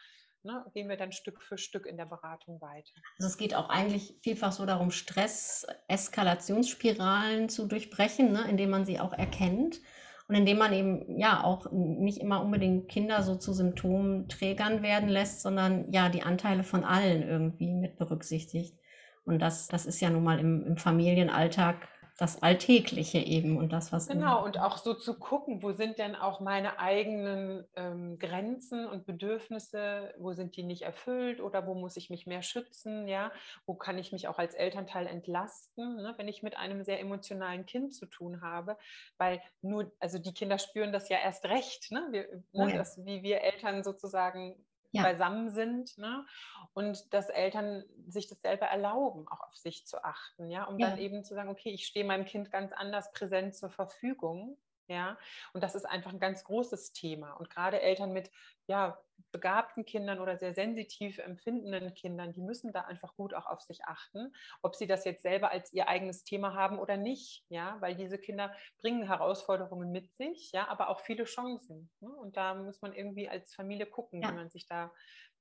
ne, 0.44 0.66
gehen 0.74 0.88
wir 0.88 0.96
dann 0.98 1.12
Stück 1.12 1.42
für 1.42 1.58
Stück 1.58 1.86
in 1.86 1.98
der 1.98 2.06
Beratung 2.06 2.62
weiter. 2.62 2.94
Also 3.18 3.28
es 3.28 3.38
geht 3.38 3.54
auch 3.56 3.68
eigentlich 3.70 4.16
vielfach 4.22 4.54
so 4.54 4.66
darum, 4.66 4.92
Stress-Eskalationsspiralen 4.92 7.50
zu 7.50 7.68
durchbrechen, 7.68 8.32
ne? 8.32 8.46
indem 8.50 8.70
man 8.70 8.86
sie 8.86 9.00
auch 9.00 9.14
erkennt 9.14 9.82
und 10.30 10.36
indem 10.36 10.60
man 10.60 10.72
eben 10.74 11.18
ja 11.18 11.44
auch 11.44 11.72
nicht 11.72 12.20
immer 12.20 12.44
unbedingt 12.44 12.88
Kinder 12.88 13.24
so 13.24 13.36
zu 13.36 13.52
Symptomträgern 13.52 14.84
werden 14.84 15.10
lässt, 15.10 15.42
sondern 15.42 15.92
ja 15.92 16.10
die 16.10 16.22
Anteile 16.22 16.64
von 16.64 16.84
allen 16.84 17.24
irgendwie 17.24 17.74
mit 17.74 17.98
berücksichtigt. 17.98 18.78
Und 19.26 19.40
das, 19.40 19.68
das 19.70 19.88
ist 19.88 20.00
ja 20.02 20.12
nun 20.12 20.24
mal 20.24 20.40
im, 20.40 20.64
im 20.68 20.78
Familienalltag 20.78 21.88
das 22.20 22.44
Alltägliche 22.44 23.20
eben 23.20 23.58
und 23.58 23.72
das, 23.72 23.94
was. 23.94 24.08
Genau, 24.08 24.44
und 24.44 24.60
auch 24.60 24.78
so 24.78 24.94
zu 24.94 25.18
gucken, 25.18 25.64
wo 25.64 25.72
sind 25.72 25.98
denn 26.00 26.16
auch 26.16 26.42
meine 26.42 26.78
eigenen 26.78 27.66
ähm, 27.78 28.20
Grenzen 28.20 28.86
und 28.86 29.06
Bedürfnisse, 29.06 30.14
wo 30.18 30.34
sind 30.34 30.58
die 30.58 30.64
nicht 30.64 30.82
erfüllt 30.82 31.40
oder 31.40 31.66
wo 31.66 31.76
muss 31.76 31.96
ich 31.96 32.10
mich 32.10 32.28
mehr 32.28 32.42
schützen, 32.42 33.08
ja, 33.08 33.32
wo 33.66 33.74
kann 33.74 33.98
ich 33.98 34.12
mich 34.12 34.28
auch 34.28 34.38
als 34.38 34.54
Elternteil 34.54 35.08
entlasten, 35.08 35.96
ne, 35.96 36.14
wenn 36.18 36.28
ich 36.28 36.44
mit 36.44 36.58
einem 36.58 36.84
sehr 36.84 37.00
emotionalen 37.00 37.66
Kind 37.66 37.94
zu 37.94 38.06
tun 38.06 38.42
habe, 38.42 38.78
weil 39.18 39.42
nur, 39.62 39.90
also 40.00 40.20
die 40.20 40.34
Kinder 40.34 40.60
spüren 40.60 40.92
das 40.92 41.08
ja 41.08 41.20
erst 41.24 41.46
recht, 41.46 41.90
ne, 41.92 42.06
wir, 42.12 42.28
ne, 42.52 42.72
ja. 42.72 42.78
das, 42.78 43.04
wie 43.06 43.24
wir 43.24 43.42
Eltern 43.42 43.82
sozusagen 43.84 44.56
ja. 44.92 45.04
beisammen 45.04 45.50
sind 45.50 45.98
ne? 45.98 46.26
und 46.74 47.14
dass 47.14 47.30
Eltern 47.30 47.84
sich 48.08 48.28
das 48.28 48.42
selber 48.42 48.66
erlauben, 48.66 49.28
auch 49.28 49.42
auf 49.42 49.56
sich 49.56 49.86
zu 49.86 50.04
achten, 50.04 50.50
ja, 50.50 50.64
um 50.66 50.80
ja. 50.80 50.90
dann 50.90 51.00
eben 51.00 51.24
zu 51.24 51.34
sagen, 51.34 51.50
okay, 51.50 51.70
ich 51.70 51.86
stehe 51.86 52.06
meinem 52.06 52.26
Kind 52.26 52.52
ganz 52.52 52.72
anders 52.74 53.12
präsent 53.12 53.56
zur 53.56 53.70
Verfügung 53.70 54.58
ja, 54.90 55.20
und 55.54 55.64
das 55.64 55.76
ist 55.76 55.86
einfach 55.86 56.12
ein 56.12 56.20
ganz 56.20 56.44
großes 56.44 56.94
Thema. 56.94 57.34
Und 57.34 57.52
gerade 57.52 57.80
Eltern 57.80 58.12
mit 58.12 58.32
ja, 58.66 59.00
begabten 59.32 59.86
Kindern 59.86 60.20
oder 60.20 60.38
sehr 60.38 60.54
sensitiv 60.54 61.20
empfindenden 61.20 61.94
Kindern, 61.94 62.34
die 62.34 62.42
müssen 62.42 62.72
da 62.72 62.82
einfach 62.82 63.16
gut 63.16 63.34
auch 63.34 63.46
auf 63.46 63.62
sich 63.62 63.86
achten, 63.86 64.34
ob 64.62 64.76
sie 64.76 64.88
das 64.88 65.06
jetzt 65.06 65.24
selber 65.24 65.52
als 65.52 65.74
ihr 65.74 65.88
eigenes 65.88 66.24
Thema 66.24 66.54
haben 66.54 66.80
oder 66.80 66.98
nicht, 66.98 67.44
ja, 67.50 67.78
weil 67.80 67.96
diese 67.96 68.18
Kinder 68.18 68.54
bringen 68.78 69.04
Herausforderungen 69.04 69.92
mit 69.92 70.14
sich, 70.16 70.52
ja, 70.52 70.68
aber 70.68 70.90
auch 70.90 71.00
viele 71.00 71.26
Chancen. 71.26 71.90
Ne? 72.00 72.10
Und 72.10 72.38
da 72.38 72.56
muss 72.56 72.82
man 72.82 72.94
irgendwie 72.94 73.30
als 73.30 73.54
Familie 73.54 73.86
gucken, 73.86 74.22
ja. 74.22 74.30
wie 74.30 74.36
man 74.36 74.50
sich 74.50 74.66
da 74.66 74.92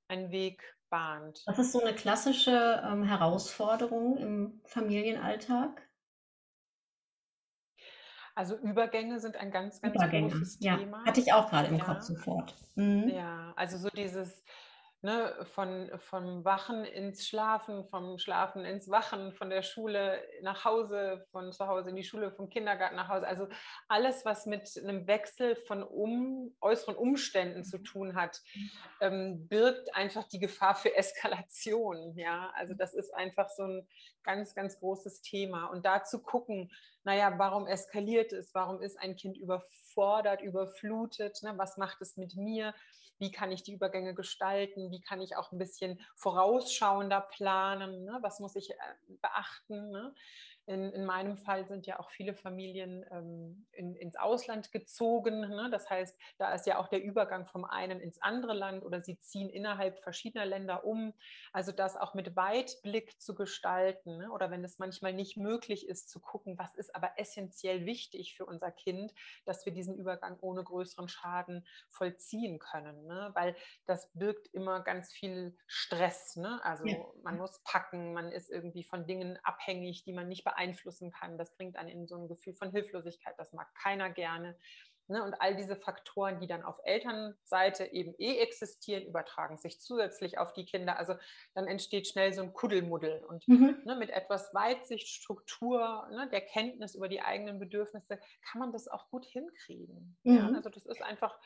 einen 0.07 0.31
Weg 0.31 0.75
bahnt. 0.89 1.43
Das 1.45 1.59
ist 1.59 1.71
so 1.71 1.81
eine 1.81 1.93
klassische 1.93 2.83
ähm, 2.85 3.03
Herausforderung 3.03 4.17
im 4.17 4.61
Familienalltag. 4.65 5.88
Also 8.35 8.55
Übergänge 8.57 9.19
sind 9.19 9.37
ein 9.37 9.51
ganz, 9.51 9.81
ganz 9.81 9.95
Übergänge, 9.95 10.29
großes 10.29 10.57
ja. 10.61 10.77
Thema. 10.77 11.03
Hatte 11.05 11.19
ich 11.19 11.33
auch 11.33 11.49
gerade 11.49 11.67
im 11.69 11.77
ja. 11.77 11.83
Kopf 11.83 12.01
sofort. 12.01 12.55
Mhm. 12.75 13.09
Ja, 13.09 13.53
also 13.55 13.77
so 13.77 13.89
dieses 13.89 14.43
ne, 15.01 15.33
von, 15.53 15.89
vom 15.97 16.43
Wachen 16.43 16.83
ins 16.83 17.25
Schlafen, 17.25 17.85
vom 17.85 18.17
Schlafen 18.19 18.65
ins 18.65 18.89
Wachen, 18.89 19.31
von 19.33 19.49
der 19.49 19.61
Schule 19.61 20.21
nach 20.41 20.65
Hause, 20.65 21.25
von 21.31 21.53
zu 21.53 21.67
Hause 21.67 21.89
in 21.89 21.95
die 21.95 22.03
Schule, 22.03 22.31
vom 22.31 22.49
Kindergarten 22.49 22.97
nach 22.97 23.07
Hause. 23.07 23.25
Also 23.25 23.47
alles, 23.87 24.25
was 24.25 24.45
mit 24.45 24.69
einem 24.77 25.07
Wechsel 25.07 25.55
von 25.55 25.83
um, 25.83 26.55
äußeren 26.59 26.95
Umständen 26.95 27.63
zu 27.63 27.77
tun 27.77 28.15
hat, 28.15 28.41
ähm, 28.99 29.47
birgt 29.47 29.95
einfach 29.95 30.27
die 30.27 30.39
Gefahr 30.39 30.75
für 30.75 30.93
Eskalation. 30.95 32.17
Ja, 32.17 32.51
also 32.55 32.73
das 32.73 32.93
ist 32.93 33.13
einfach 33.13 33.49
so 33.49 33.63
ein 33.63 33.87
ganz, 34.23 34.53
ganz 34.53 34.79
großes 34.79 35.21
Thema. 35.21 35.67
Und 35.67 35.85
da 35.85 36.03
zu 36.03 36.21
gucken, 36.21 36.71
naja, 37.05 37.33
warum 37.37 37.67
eskaliert 37.67 38.33
es? 38.33 38.53
Warum 38.53 38.81
ist 38.81 38.99
ein 38.99 39.15
Kind 39.15 39.37
überfordert, 39.37 40.41
überflutet? 40.41 41.41
Ne? 41.41 41.53
Was 41.57 41.77
macht 41.77 42.01
es 42.01 42.17
mit 42.17 42.35
mir? 42.35 42.73
Wie 43.19 43.31
kann 43.31 43.51
ich 43.51 43.63
die 43.63 43.73
Übergänge 43.73 44.15
gestalten, 44.15 44.91
wie 44.91 45.01
kann 45.01 45.21
ich 45.21 45.35
auch 45.35 45.51
ein 45.51 45.59
bisschen 45.59 45.99
vorausschauender 46.15 47.21
planen, 47.21 48.05
ne? 48.05 48.17
was 48.21 48.39
muss 48.39 48.55
ich 48.55 48.71
äh, 48.71 48.75
beachten. 49.21 49.91
Ne? 49.91 50.13
In, 50.69 50.91
in, 50.91 51.03
meinem 51.03 51.35
Fall 51.35 51.65
sind 51.65 51.87
ja 51.87 51.99
auch 51.99 52.11
viele 52.11 52.35
Familien 52.35 53.03
ähm, 53.09 53.65
in, 53.71 53.95
ins 53.95 54.15
Ausland 54.15 54.71
gezogen. 54.71 55.39
Ne? 55.39 55.67
Das 55.71 55.89
heißt, 55.89 56.15
da 56.37 56.53
ist 56.53 56.67
ja 56.67 56.77
auch 56.77 56.89
der 56.89 57.01
Übergang 57.01 57.47
vom 57.47 57.65
einen 57.65 57.99
ins 57.99 58.21
andere 58.21 58.53
Land 58.53 58.85
oder 58.85 59.01
sie 59.01 59.17
ziehen 59.17 59.49
innerhalb 59.49 59.97
verschiedener 59.97 60.45
Länder 60.45 60.85
um. 60.85 61.15
Also 61.53 61.71
das 61.71 61.97
auch 61.97 62.13
mit 62.13 62.35
Weitblick 62.35 63.19
zu 63.19 63.33
gestalten 63.33 64.19
ne? 64.19 64.29
oder 64.29 64.51
wenn 64.51 64.63
es 64.63 64.77
manchmal 64.77 65.11
nicht 65.11 65.37
möglich 65.37 65.87
ist, 65.87 66.07
zu 66.07 66.19
gucken, 66.19 66.59
was 66.59 66.75
ist 66.75 66.95
aber 66.95 67.13
essentiell 67.17 67.87
wichtig 67.87 68.35
für 68.35 68.45
unser 68.45 68.71
Kind, 68.71 69.15
dass 69.45 69.65
wir 69.65 69.73
diesen 69.73 69.95
Übergang 69.95 70.37
ohne 70.39 70.63
größeren 70.63 71.07
Schaden 71.07 71.65
vollziehen 71.87 72.59
können. 72.59 73.07
Ne? 73.07 73.31
Weil 73.33 73.55
das 73.87 74.11
birgt 74.13 74.45
immer 74.53 74.81
ganz 74.81 75.11
viel 75.11 75.57
Stress. 75.65 76.35
Ne? 76.35 76.63
Also 76.63 76.85
ja. 76.85 77.03
man 77.23 77.37
muss 77.37 77.59
packen, 77.63 78.13
man 78.13 78.31
ist 78.31 78.51
irgendwie 78.51 78.83
von 78.83 79.07
Dingen 79.07 79.39
abhängig, 79.41 80.03
die 80.03 80.13
man 80.13 80.27
nicht 80.27 80.43
beeinflussen 80.43 80.58
beeinflussen 80.59 81.11
kann. 81.11 81.37
Das 81.37 81.55
bringt 81.55 81.77
einen 81.77 81.89
in 81.89 82.07
so 82.07 82.15
ein 82.15 82.27
Gefühl 82.27 82.53
von 82.53 82.71
Hilflosigkeit. 82.71 83.35
Das 83.37 83.53
mag 83.53 83.73
keiner 83.75 84.09
gerne. 84.09 84.57
Ne? 85.07 85.23
Und 85.23 85.33
all 85.41 85.55
diese 85.55 85.75
Faktoren, 85.75 86.39
die 86.39 86.47
dann 86.47 86.63
auf 86.63 86.77
Elternseite 86.83 87.85
eben 87.85 88.13
eh 88.19 88.37
existieren, 88.37 89.05
übertragen 89.07 89.57
sich 89.57 89.79
zusätzlich 89.79 90.37
auf 90.37 90.53
die 90.53 90.65
Kinder. 90.65 90.99
Also 90.99 91.15
dann 91.55 91.67
entsteht 91.67 92.07
schnell 92.07 92.31
so 92.31 92.43
ein 92.43 92.53
Kuddelmuddel. 92.53 93.25
Und 93.25 93.47
mhm. 93.47 93.81
ne, 93.85 93.95
mit 93.95 94.11
etwas 94.11 94.53
Weitsicht, 94.53 95.07
Struktur, 95.07 96.07
ne, 96.11 96.29
der 96.31 96.41
Kenntnis 96.41 96.93
über 96.93 97.07
die 97.07 97.21
eigenen 97.21 97.57
Bedürfnisse 97.57 98.19
kann 98.41 98.59
man 98.59 98.71
das 98.71 98.87
auch 98.87 99.09
gut 99.09 99.25
hinkriegen. 99.25 100.17
Mhm. 100.23 100.35
Ja? 100.35 100.51
Also 100.53 100.69
das 100.69 100.85
ist 100.85 101.01
einfach 101.01 101.39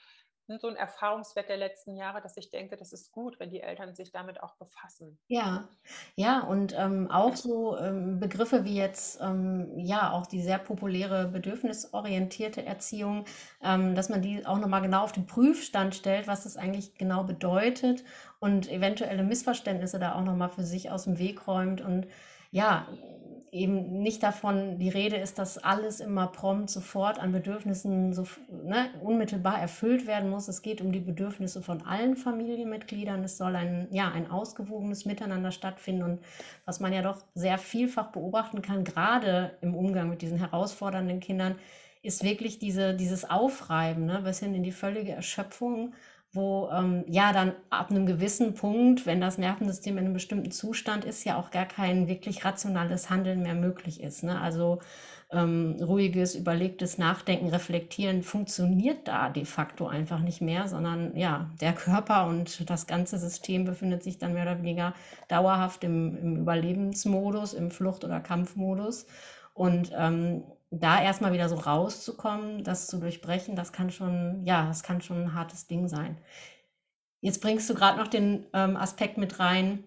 so 0.47 0.67
ein 0.67 0.75
Erfahrungswert 0.75 1.49
der 1.49 1.57
letzten 1.57 1.95
Jahre, 1.95 2.21
dass 2.21 2.37
ich 2.37 2.49
denke, 2.49 2.75
das 2.75 2.93
ist 2.93 3.11
gut, 3.11 3.39
wenn 3.39 3.49
die 3.49 3.61
Eltern 3.61 3.95
sich 3.95 4.11
damit 4.11 4.43
auch 4.43 4.55
befassen. 4.55 5.17
Ja, 5.27 5.69
ja, 6.15 6.41
und 6.41 6.75
ähm, 6.77 7.09
auch 7.09 7.35
so 7.35 7.77
ähm, 7.77 8.19
Begriffe 8.19 8.65
wie 8.65 8.75
jetzt, 8.75 9.21
ähm, 9.21 9.79
ja, 9.79 10.11
auch 10.11 10.27
die 10.27 10.41
sehr 10.41 10.59
populäre 10.59 11.27
bedürfnisorientierte 11.27 12.65
Erziehung, 12.65 13.25
ähm, 13.63 13.95
dass 13.95 14.09
man 14.09 14.21
die 14.21 14.45
auch 14.45 14.59
nochmal 14.59 14.81
genau 14.81 15.03
auf 15.03 15.13
den 15.13 15.25
Prüfstand 15.25 15.95
stellt, 15.95 16.27
was 16.27 16.43
das 16.43 16.57
eigentlich 16.57 16.95
genau 16.95 17.23
bedeutet 17.23 18.03
und 18.39 18.69
eventuelle 18.69 19.23
Missverständnisse 19.23 19.99
da 19.99 20.15
auch 20.15 20.23
nochmal 20.23 20.49
für 20.49 20.63
sich 20.63 20.91
aus 20.91 21.05
dem 21.05 21.17
Weg 21.17 21.47
räumt 21.47 21.81
und 21.81 22.07
ja, 22.51 22.87
eben 23.53 24.01
nicht 24.01 24.23
davon 24.23 24.79
die 24.79 24.89
Rede 24.89 25.15
ist, 25.15 25.37
dass 25.37 25.57
alles 25.57 25.99
immer 25.99 26.27
prompt 26.27 26.69
sofort 26.69 27.19
an 27.19 27.31
Bedürfnissen 27.31 28.13
so, 28.13 28.25
ne, 28.49 28.89
unmittelbar 29.01 29.59
erfüllt 29.59 30.07
werden 30.07 30.29
muss. 30.29 30.47
Es 30.47 30.61
geht 30.61 30.81
um 30.81 30.91
die 30.91 30.99
Bedürfnisse 30.99 31.61
von 31.61 31.83
allen 31.83 32.15
Familienmitgliedern. 32.15 33.23
Es 33.23 33.37
soll 33.37 33.55
ein, 33.55 33.87
ja, 33.91 34.11
ein 34.11 34.29
ausgewogenes 34.29 35.05
Miteinander 35.05 35.51
stattfinden. 35.51 36.03
Und 36.03 36.19
was 36.65 36.79
man 36.79 36.91
ja 36.93 37.01
doch 37.01 37.17
sehr 37.35 37.57
vielfach 37.57 38.11
beobachten 38.11 38.61
kann, 38.61 38.83
gerade 38.83 39.51
im 39.61 39.75
Umgang 39.75 40.09
mit 40.09 40.21
diesen 40.21 40.39
herausfordernden 40.39 41.19
Kindern, 41.19 41.55
ist 42.01 42.23
wirklich 42.23 42.59
diese, 42.59 42.93
dieses 42.93 43.29
Aufreiben 43.29 44.05
ne, 44.05 44.21
bis 44.23 44.39
hin 44.39 44.53
in 44.53 44.63
die 44.63 44.71
völlige 44.71 45.13
Erschöpfung 45.13 45.93
wo 46.33 46.69
ähm, 46.73 47.05
ja 47.07 47.31
dann 47.31 47.53
ab 47.69 47.91
einem 47.91 48.05
gewissen 48.05 48.55
Punkt, 48.55 49.05
wenn 49.05 49.21
das 49.21 49.37
Nervensystem 49.37 49.97
in 49.97 50.05
einem 50.05 50.13
bestimmten 50.13 50.51
Zustand 50.51 51.05
ist, 51.05 51.23
ja 51.23 51.37
auch 51.37 51.51
gar 51.51 51.65
kein 51.65 52.07
wirklich 52.07 52.43
rationales 52.43 53.09
Handeln 53.09 53.43
mehr 53.43 53.53
möglich 53.53 54.01
ist. 54.01 54.23
Ne? 54.23 54.41
Also 54.41 54.79
ähm, 55.31 55.77
ruhiges, 55.79 56.35
überlegtes 56.35 56.97
Nachdenken, 56.97 57.49
Reflektieren 57.49 58.23
funktioniert 58.23 59.07
da 59.07 59.29
de 59.29 59.45
facto 59.45 59.87
einfach 59.87 60.19
nicht 60.19 60.41
mehr, 60.41 60.67
sondern 60.67 61.15
ja, 61.15 61.49
der 61.61 61.73
Körper 61.73 62.27
und 62.27 62.69
das 62.69 62.87
ganze 62.87 63.17
System 63.17 63.65
befindet 63.65 64.03
sich 64.03 64.17
dann 64.17 64.33
mehr 64.33 64.43
oder 64.43 64.59
weniger 64.59 64.93
dauerhaft 65.27 65.83
im, 65.83 66.17
im 66.17 66.35
Überlebensmodus, 66.37 67.53
im 67.53 67.71
Flucht- 67.71 68.03
oder 68.03 68.19
Kampfmodus. 68.19 69.05
Und 69.53 69.91
ähm, 69.95 70.43
da 70.79 71.01
erstmal 71.01 71.33
wieder 71.33 71.49
so 71.49 71.55
rauszukommen, 71.55 72.63
das 72.63 72.87
zu 72.87 72.97
durchbrechen, 72.99 73.55
das 73.55 73.71
kann 73.71 73.91
schon, 73.91 74.43
ja, 74.43 74.65
das 74.65 74.83
kann 74.83 75.01
schon 75.01 75.23
ein 75.23 75.33
hartes 75.33 75.67
Ding 75.67 75.87
sein. 75.87 76.17
Jetzt 77.21 77.41
bringst 77.41 77.69
du 77.69 77.75
gerade 77.75 77.97
noch 77.99 78.07
den 78.07 78.47
ähm, 78.53 78.75
Aspekt 78.75 79.17
mit 79.17 79.39
rein, 79.39 79.83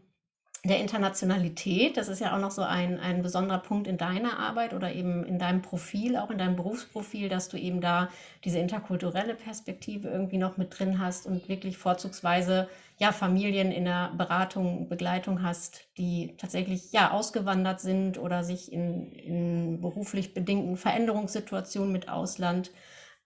der 0.64 0.80
Internationalität. 0.80 1.96
Das 1.96 2.08
ist 2.08 2.20
ja 2.20 2.34
auch 2.34 2.40
noch 2.40 2.50
so 2.50 2.62
ein, 2.62 2.98
ein 2.98 3.22
besonderer 3.22 3.58
Punkt 3.58 3.86
in 3.86 3.98
deiner 3.98 4.38
Arbeit 4.38 4.74
oder 4.74 4.92
eben 4.92 5.24
in 5.24 5.38
deinem 5.38 5.62
Profil, 5.62 6.16
auch 6.16 6.30
in 6.30 6.38
deinem 6.38 6.56
Berufsprofil, 6.56 7.28
dass 7.28 7.48
du 7.48 7.56
eben 7.56 7.80
da 7.80 8.08
diese 8.44 8.58
interkulturelle 8.58 9.34
Perspektive 9.34 10.08
irgendwie 10.08 10.38
noch 10.38 10.56
mit 10.56 10.78
drin 10.78 10.98
hast 10.98 11.26
und 11.26 11.48
wirklich 11.48 11.78
vorzugsweise 11.78 12.68
ja 12.98 13.12
Familien 13.12 13.72
in 13.72 13.84
der 13.84 14.12
Beratung, 14.16 14.88
Begleitung 14.88 15.42
hast, 15.42 15.84
die 15.98 16.34
tatsächlich 16.38 16.92
ja 16.92 17.10
ausgewandert 17.10 17.80
sind 17.80 18.18
oder 18.18 18.42
sich 18.42 18.72
in, 18.72 19.12
in 19.12 19.80
beruflich 19.80 20.34
bedingten 20.34 20.76
Veränderungssituationen 20.76 21.92
mit 21.92 22.08
Ausland 22.08 22.72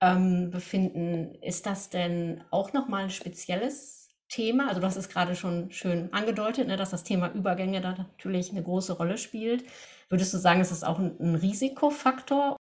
ähm, 0.01 0.51
befinden. 0.51 1.37
Ist 1.43 1.67
das 1.67 1.89
denn 1.91 2.43
auch 2.51 2.73
nochmal 2.73 3.05
ein 3.05 3.11
spezielles 3.11 4.00
Thema, 4.31 4.69
also 4.69 4.81
du 4.81 4.87
hast 4.87 4.97
es 4.97 5.09
gerade 5.09 5.35
schon 5.37 5.71
schön 5.71 6.13
angedeutet, 6.13 6.69
ne, 6.69 6.77
dass 6.77 6.91
das 6.91 7.05
Thema 7.05 7.33
Übergänge 7.33 7.81
da 7.81 7.93
natürlich 7.93 8.51
eine 8.51 8.63
große 8.63 8.97
Rolle 8.97 9.19
spielt. 9.19 9.65
Würdest 10.09 10.33
du 10.33 10.39
sagen, 10.39 10.61
ist 10.61 10.71
es 10.71 10.85
auch 10.85 10.99
ein, 10.99 11.17
ein 11.21 11.35
Risikofaktor? 11.35 12.57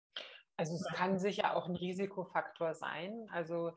Also 0.56 0.74
es 0.74 0.84
kann 0.94 1.18
sicher 1.18 1.56
auch 1.56 1.66
ein 1.66 1.74
Risikofaktor 1.74 2.74
sein. 2.74 3.26
Also 3.32 3.72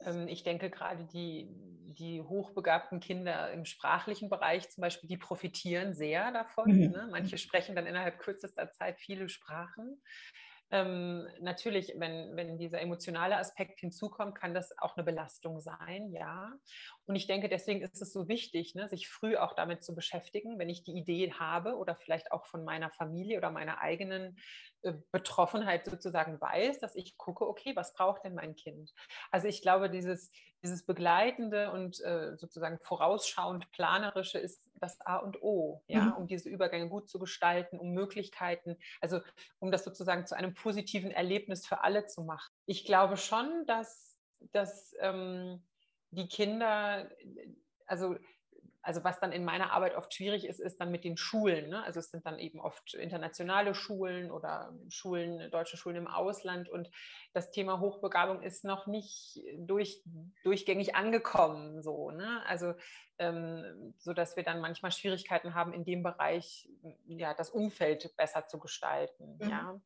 ähm, 0.00 0.28
ich 0.28 0.42
denke 0.44 0.70
gerade 0.70 1.04
die, 1.04 1.48
die 1.98 2.22
hochbegabten 2.22 3.00
Kinder 3.00 3.50
im 3.52 3.64
sprachlichen 3.64 4.30
Bereich 4.30 4.70
zum 4.70 4.82
Beispiel, 4.82 5.08
die 5.08 5.18
profitieren 5.18 5.94
sehr 5.94 6.32
davon. 6.32 6.70
Mhm. 6.70 6.90
Ne? 6.90 7.08
Manche 7.10 7.36
sprechen 7.36 7.76
dann 7.76 7.86
innerhalb 7.86 8.18
kürzester 8.20 8.70
Zeit 8.72 9.00
viele 9.00 9.28
Sprachen. 9.28 10.00
Ähm, 10.70 11.28
natürlich, 11.40 11.94
wenn, 11.98 12.34
wenn 12.36 12.58
dieser 12.58 12.80
emotionale 12.80 13.36
Aspekt 13.36 13.80
hinzukommt, 13.80 14.34
kann 14.34 14.54
das 14.54 14.76
auch 14.78 14.96
eine 14.96 15.04
Belastung 15.04 15.60
sein, 15.60 16.10
ja. 16.10 16.52
Und 17.06 17.16
ich 17.16 17.26
denke, 17.26 17.48
deswegen 17.48 17.82
ist 17.82 18.00
es 18.00 18.12
so 18.12 18.28
wichtig, 18.28 18.74
ne, 18.74 18.88
sich 18.88 19.08
früh 19.08 19.36
auch 19.36 19.54
damit 19.54 19.84
zu 19.84 19.94
beschäftigen, 19.94 20.58
wenn 20.58 20.70
ich 20.70 20.84
die 20.84 20.96
Idee 20.96 21.32
habe 21.32 21.76
oder 21.76 21.94
vielleicht 21.96 22.32
auch 22.32 22.46
von 22.46 22.64
meiner 22.64 22.90
Familie 22.90 23.38
oder 23.38 23.50
meiner 23.50 23.80
eigenen 23.80 24.38
äh, 24.82 24.94
Betroffenheit 25.12 25.84
sozusagen 25.84 26.40
weiß, 26.40 26.78
dass 26.78 26.94
ich 26.94 27.18
gucke, 27.18 27.46
okay, 27.46 27.76
was 27.76 27.92
braucht 27.92 28.24
denn 28.24 28.34
mein 28.34 28.56
Kind? 28.56 28.94
Also 29.30 29.48
ich 29.48 29.60
glaube, 29.60 29.90
dieses, 29.90 30.30
dieses 30.62 30.86
begleitende 30.86 31.72
und 31.72 32.00
äh, 32.00 32.36
sozusagen 32.36 32.78
vorausschauend 32.78 33.70
planerische 33.72 34.38
ist 34.38 34.70
das 34.74 34.98
A 35.02 35.16
und 35.16 35.42
O, 35.42 35.82
ja, 35.88 36.04
mhm. 36.04 36.12
um 36.12 36.26
diese 36.26 36.48
Übergänge 36.48 36.88
gut 36.88 37.10
zu 37.10 37.18
gestalten, 37.18 37.78
um 37.78 37.92
Möglichkeiten, 37.92 38.78
also 39.02 39.20
um 39.58 39.70
das 39.70 39.84
sozusagen 39.84 40.26
zu 40.26 40.36
einem 40.36 40.54
positiven 40.54 41.10
Erlebnis 41.10 41.66
für 41.66 41.82
alle 41.82 42.06
zu 42.06 42.22
machen. 42.22 42.50
Ich 42.64 42.86
glaube 42.86 43.18
schon, 43.18 43.66
dass, 43.66 44.16
dass 44.52 44.94
ähm, 45.00 45.62
die 46.14 46.28
Kinder, 46.28 47.10
also 47.86 48.16
also 48.84 49.02
was 49.02 49.18
dann 49.18 49.32
in 49.32 49.44
meiner 49.44 49.72
Arbeit 49.72 49.96
oft 49.96 50.12
schwierig 50.12 50.44
ist, 50.44 50.60
ist 50.60 50.78
dann 50.78 50.90
mit 50.90 51.04
den 51.04 51.16
Schulen. 51.16 51.70
Ne? 51.70 51.82
Also 51.84 52.00
es 52.00 52.10
sind 52.10 52.26
dann 52.26 52.38
eben 52.38 52.60
oft 52.60 52.92
internationale 52.92 53.74
Schulen 53.74 54.30
oder 54.30 54.74
Schulen, 54.90 55.50
deutsche 55.50 55.78
Schulen 55.78 55.96
im 55.96 56.06
Ausland. 56.06 56.68
Und 56.68 56.90
das 57.32 57.50
Thema 57.50 57.80
Hochbegabung 57.80 58.42
ist 58.42 58.62
noch 58.62 58.86
nicht 58.86 59.40
durch, 59.56 60.02
durchgängig 60.42 60.94
angekommen. 60.94 61.82
So, 61.82 62.10
ne? 62.10 62.42
Also 62.46 62.74
ähm, 63.18 63.94
so 63.98 64.12
dass 64.12 64.36
wir 64.36 64.42
dann 64.42 64.60
manchmal 64.60 64.92
Schwierigkeiten 64.92 65.54
haben, 65.54 65.72
in 65.72 65.84
dem 65.84 66.02
Bereich 66.02 66.68
ja, 67.06 67.32
das 67.32 67.48
Umfeld 67.48 68.14
besser 68.18 68.46
zu 68.48 68.58
gestalten. 68.58 69.38
Mhm. 69.40 69.48
Ja? 69.48 69.80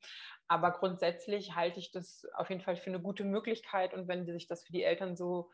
Aber 0.48 0.72
grundsätzlich 0.72 1.54
halte 1.54 1.78
ich 1.78 1.92
das 1.92 2.26
auf 2.34 2.48
jeden 2.48 2.62
Fall 2.62 2.76
für 2.76 2.90
eine 2.90 3.00
gute 3.00 3.22
Möglichkeit. 3.22 3.94
Und 3.94 4.08
wenn 4.08 4.26
sich 4.26 4.48
das 4.48 4.64
für 4.64 4.72
die 4.72 4.82
Eltern 4.82 5.16
so 5.16 5.50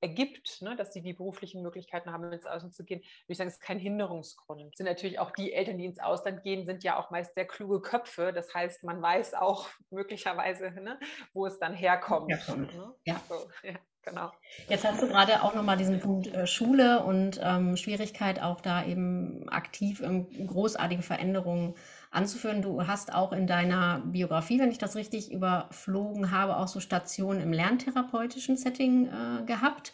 ergibt, 0.00 0.62
ne, 0.62 0.76
dass 0.76 0.92
sie 0.92 1.02
die 1.02 1.12
beruflichen 1.12 1.62
Möglichkeiten 1.62 2.12
haben, 2.12 2.32
ins 2.32 2.46
Ausland 2.46 2.74
zu 2.74 2.84
gehen, 2.84 3.00
würde 3.00 3.10
ich 3.28 3.38
sagen, 3.38 3.50
ist 3.50 3.60
kein 3.60 3.78
Hinderungsgrund. 3.78 4.76
Sind 4.76 4.86
natürlich 4.86 5.18
auch 5.18 5.30
die 5.30 5.52
Eltern, 5.52 5.78
die 5.78 5.84
ins 5.84 6.00
Ausland 6.00 6.42
gehen, 6.42 6.66
sind 6.66 6.84
ja 6.84 6.98
auch 6.98 7.10
meist 7.10 7.34
sehr 7.34 7.46
kluge 7.46 7.80
Köpfe. 7.80 8.32
Das 8.32 8.54
heißt, 8.54 8.84
man 8.84 9.02
weiß 9.02 9.34
auch 9.34 9.68
möglicherweise, 9.90 10.70
ne, 10.70 10.98
wo 11.32 11.46
es 11.46 11.58
dann 11.58 11.74
herkommt. 11.74 12.30
herkommt. 12.30 12.74
Ne? 12.74 12.94
Ja. 13.04 13.20
So, 13.28 13.34
ja. 13.62 13.74
Genau. 14.02 14.32
Jetzt 14.68 14.86
hast 14.86 15.02
du 15.02 15.08
gerade 15.08 15.42
auch 15.42 15.54
nochmal 15.54 15.76
diesen 15.76 16.00
Punkt 16.00 16.26
äh, 16.28 16.46
Schule 16.46 17.04
und 17.04 17.38
ähm, 17.42 17.76
Schwierigkeit, 17.76 18.40
auch 18.40 18.62
da 18.62 18.82
eben 18.84 19.46
aktiv 19.50 20.02
großartige 20.46 21.02
Veränderungen 21.02 21.74
anzuführen. 22.10 22.62
Du 22.62 22.86
hast 22.86 23.12
auch 23.14 23.32
in 23.32 23.46
deiner 23.46 24.00
Biografie, 24.00 24.58
wenn 24.58 24.70
ich 24.70 24.78
das 24.78 24.96
richtig 24.96 25.32
überflogen 25.32 26.30
habe, 26.30 26.56
auch 26.56 26.68
so 26.68 26.80
Stationen 26.80 27.40
im 27.40 27.52
lerntherapeutischen 27.52 28.56
Setting 28.56 29.06
äh, 29.06 29.44
gehabt. 29.44 29.92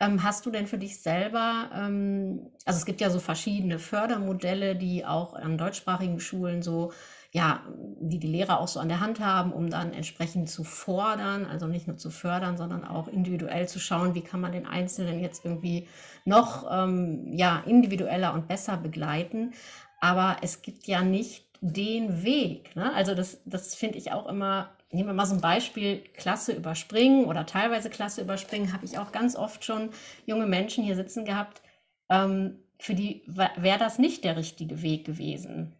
Ähm, 0.00 0.22
hast 0.22 0.46
du 0.46 0.50
denn 0.50 0.68
für 0.68 0.78
dich 0.78 1.00
selber, 1.02 1.70
ähm, 1.74 2.52
also 2.64 2.78
es 2.78 2.86
gibt 2.86 3.00
ja 3.00 3.10
so 3.10 3.18
verschiedene 3.18 3.80
Fördermodelle, 3.80 4.76
die 4.76 5.04
auch 5.04 5.34
an 5.34 5.58
deutschsprachigen 5.58 6.20
Schulen 6.20 6.62
so 6.62 6.92
ja, 7.30 7.62
die 8.00 8.18
die 8.18 8.26
Lehrer 8.26 8.58
auch 8.58 8.68
so 8.68 8.80
an 8.80 8.88
der 8.88 9.00
Hand 9.00 9.20
haben, 9.20 9.52
um 9.52 9.68
dann 9.68 9.92
entsprechend 9.92 10.48
zu 10.48 10.64
fordern, 10.64 11.44
also 11.44 11.66
nicht 11.66 11.86
nur 11.86 11.98
zu 11.98 12.10
fördern, 12.10 12.56
sondern 12.56 12.84
auch 12.84 13.06
individuell 13.06 13.68
zu 13.68 13.78
schauen, 13.78 14.14
wie 14.14 14.22
kann 14.22 14.40
man 14.40 14.52
den 14.52 14.66
Einzelnen 14.66 15.20
jetzt 15.20 15.44
irgendwie 15.44 15.88
noch 16.24 16.66
ähm, 16.70 17.32
ja, 17.34 17.62
individueller 17.66 18.32
und 18.32 18.48
besser 18.48 18.78
begleiten. 18.78 19.52
Aber 20.00 20.38
es 20.42 20.62
gibt 20.62 20.86
ja 20.86 21.02
nicht 21.02 21.47
den 21.60 22.22
Weg. 22.22 22.74
Ne? 22.76 22.92
Also 22.94 23.14
das, 23.14 23.40
das 23.44 23.74
finde 23.74 23.98
ich 23.98 24.12
auch 24.12 24.26
immer, 24.26 24.70
nehmen 24.90 25.08
wir 25.08 25.14
mal 25.14 25.26
so 25.26 25.34
ein 25.34 25.40
Beispiel, 25.40 25.98
Klasse 26.14 26.52
überspringen 26.52 27.26
oder 27.26 27.46
teilweise 27.46 27.90
Klasse 27.90 28.22
überspringen, 28.22 28.72
habe 28.72 28.84
ich 28.84 28.98
auch 28.98 29.12
ganz 29.12 29.36
oft 29.36 29.64
schon 29.64 29.90
junge 30.26 30.46
Menschen 30.46 30.84
hier 30.84 30.96
sitzen 30.96 31.24
gehabt, 31.24 31.62
ähm, 32.08 32.58
für 32.78 32.94
die 32.94 33.22
wäre 33.26 33.78
das 33.78 33.98
nicht 33.98 34.24
der 34.24 34.36
richtige 34.36 34.82
Weg 34.82 35.04
gewesen. 35.04 35.74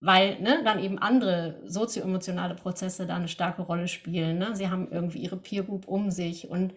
Weil 0.00 0.40
ne, 0.40 0.62
dann 0.64 0.82
eben 0.82 0.98
andere 0.98 1.62
sozioemotionale 1.64 2.54
Prozesse 2.54 3.06
da 3.06 3.16
eine 3.16 3.28
starke 3.28 3.62
Rolle 3.62 3.88
spielen. 3.88 4.38
Ne? 4.38 4.54
Sie 4.54 4.68
haben 4.68 4.90
irgendwie 4.90 5.20
ihre 5.20 5.36
Peer 5.36 5.62
Group 5.62 5.86
um 5.86 6.10
sich. 6.10 6.48
Und 6.50 6.74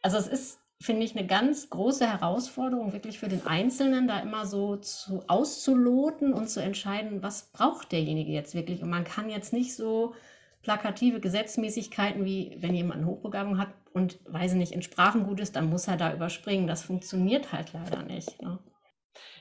also 0.00 0.16
es 0.16 0.28
ist 0.28 0.61
finde 0.82 1.04
ich, 1.04 1.16
eine 1.16 1.26
ganz 1.26 1.70
große 1.70 2.06
Herausforderung, 2.06 2.92
wirklich 2.92 3.18
für 3.18 3.28
den 3.28 3.46
Einzelnen, 3.46 4.08
da 4.08 4.20
immer 4.20 4.46
so 4.46 4.76
zu, 4.76 5.22
auszuloten 5.28 6.32
und 6.32 6.48
zu 6.48 6.60
entscheiden, 6.60 7.22
was 7.22 7.50
braucht 7.52 7.92
derjenige 7.92 8.32
jetzt 8.32 8.54
wirklich. 8.54 8.82
Und 8.82 8.90
man 8.90 9.04
kann 9.04 9.30
jetzt 9.30 9.52
nicht 9.52 9.74
so 9.74 10.14
plakative 10.62 11.20
Gesetzmäßigkeiten, 11.20 12.24
wie 12.24 12.56
wenn 12.60 12.74
jemand 12.74 13.00
eine 13.00 13.06
Hochbegabung 13.06 13.58
hat 13.58 13.68
und, 13.92 14.18
weiß 14.26 14.52
ich 14.52 14.58
nicht, 14.58 14.72
in 14.72 14.82
Sprachen 14.82 15.24
gut 15.24 15.40
ist, 15.40 15.56
dann 15.56 15.68
muss 15.68 15.88
er 15.88 15.96
da 15.96 16.12
überspringen. 16.12 16.66
Das 16.66 16.82
funktioniert 16.82 17.52
halt 17.52 17.72
leider 17.72 18.02
nicht. 18.02 18.40
Ne? 18.42 18.58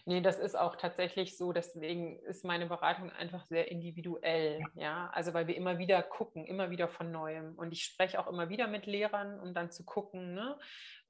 Nee, 0.05 0.21
das 0.21 0.39
ist 0.39 0.57
auch 0.57 0.75
tatsächlich 0.75 1.37
so. 1.37 1.53
Deswegen 1.53 2.19
ist 2.19 2.43
meine 2.43 2.65
Beratung 2.65 3.11
einfach 3.11 3.45
sehr 3.45 3.69
individuell. 3.71 4.59
Ja. 4.75 4.81
ja, 4.81 5.09
also 5.13 5.33
weil 5.33 5.47
wir 5.47 5.55
immer 5.55 5.77
wieder 5.77 6.01
gucken, 6.03 6.45
immer 6.45 6.69
wieder 6.69 6.87
von 6.87 7.11
Neuem. 7.11 7.55
Und 7.55 7.71
ich 7.71 7.83
spreche 7.83 8.19
auch 8.19 8.27
immer 8.27 8.49
wieder 8.49 8.67
mit 8.67 8.85
Lehrern, 8.85 9.39
um 9.39 9.53
dann 9.53 9.71
zu 9.71 9.83
gucken, 9.83 10.33
ne, 10.33 10.57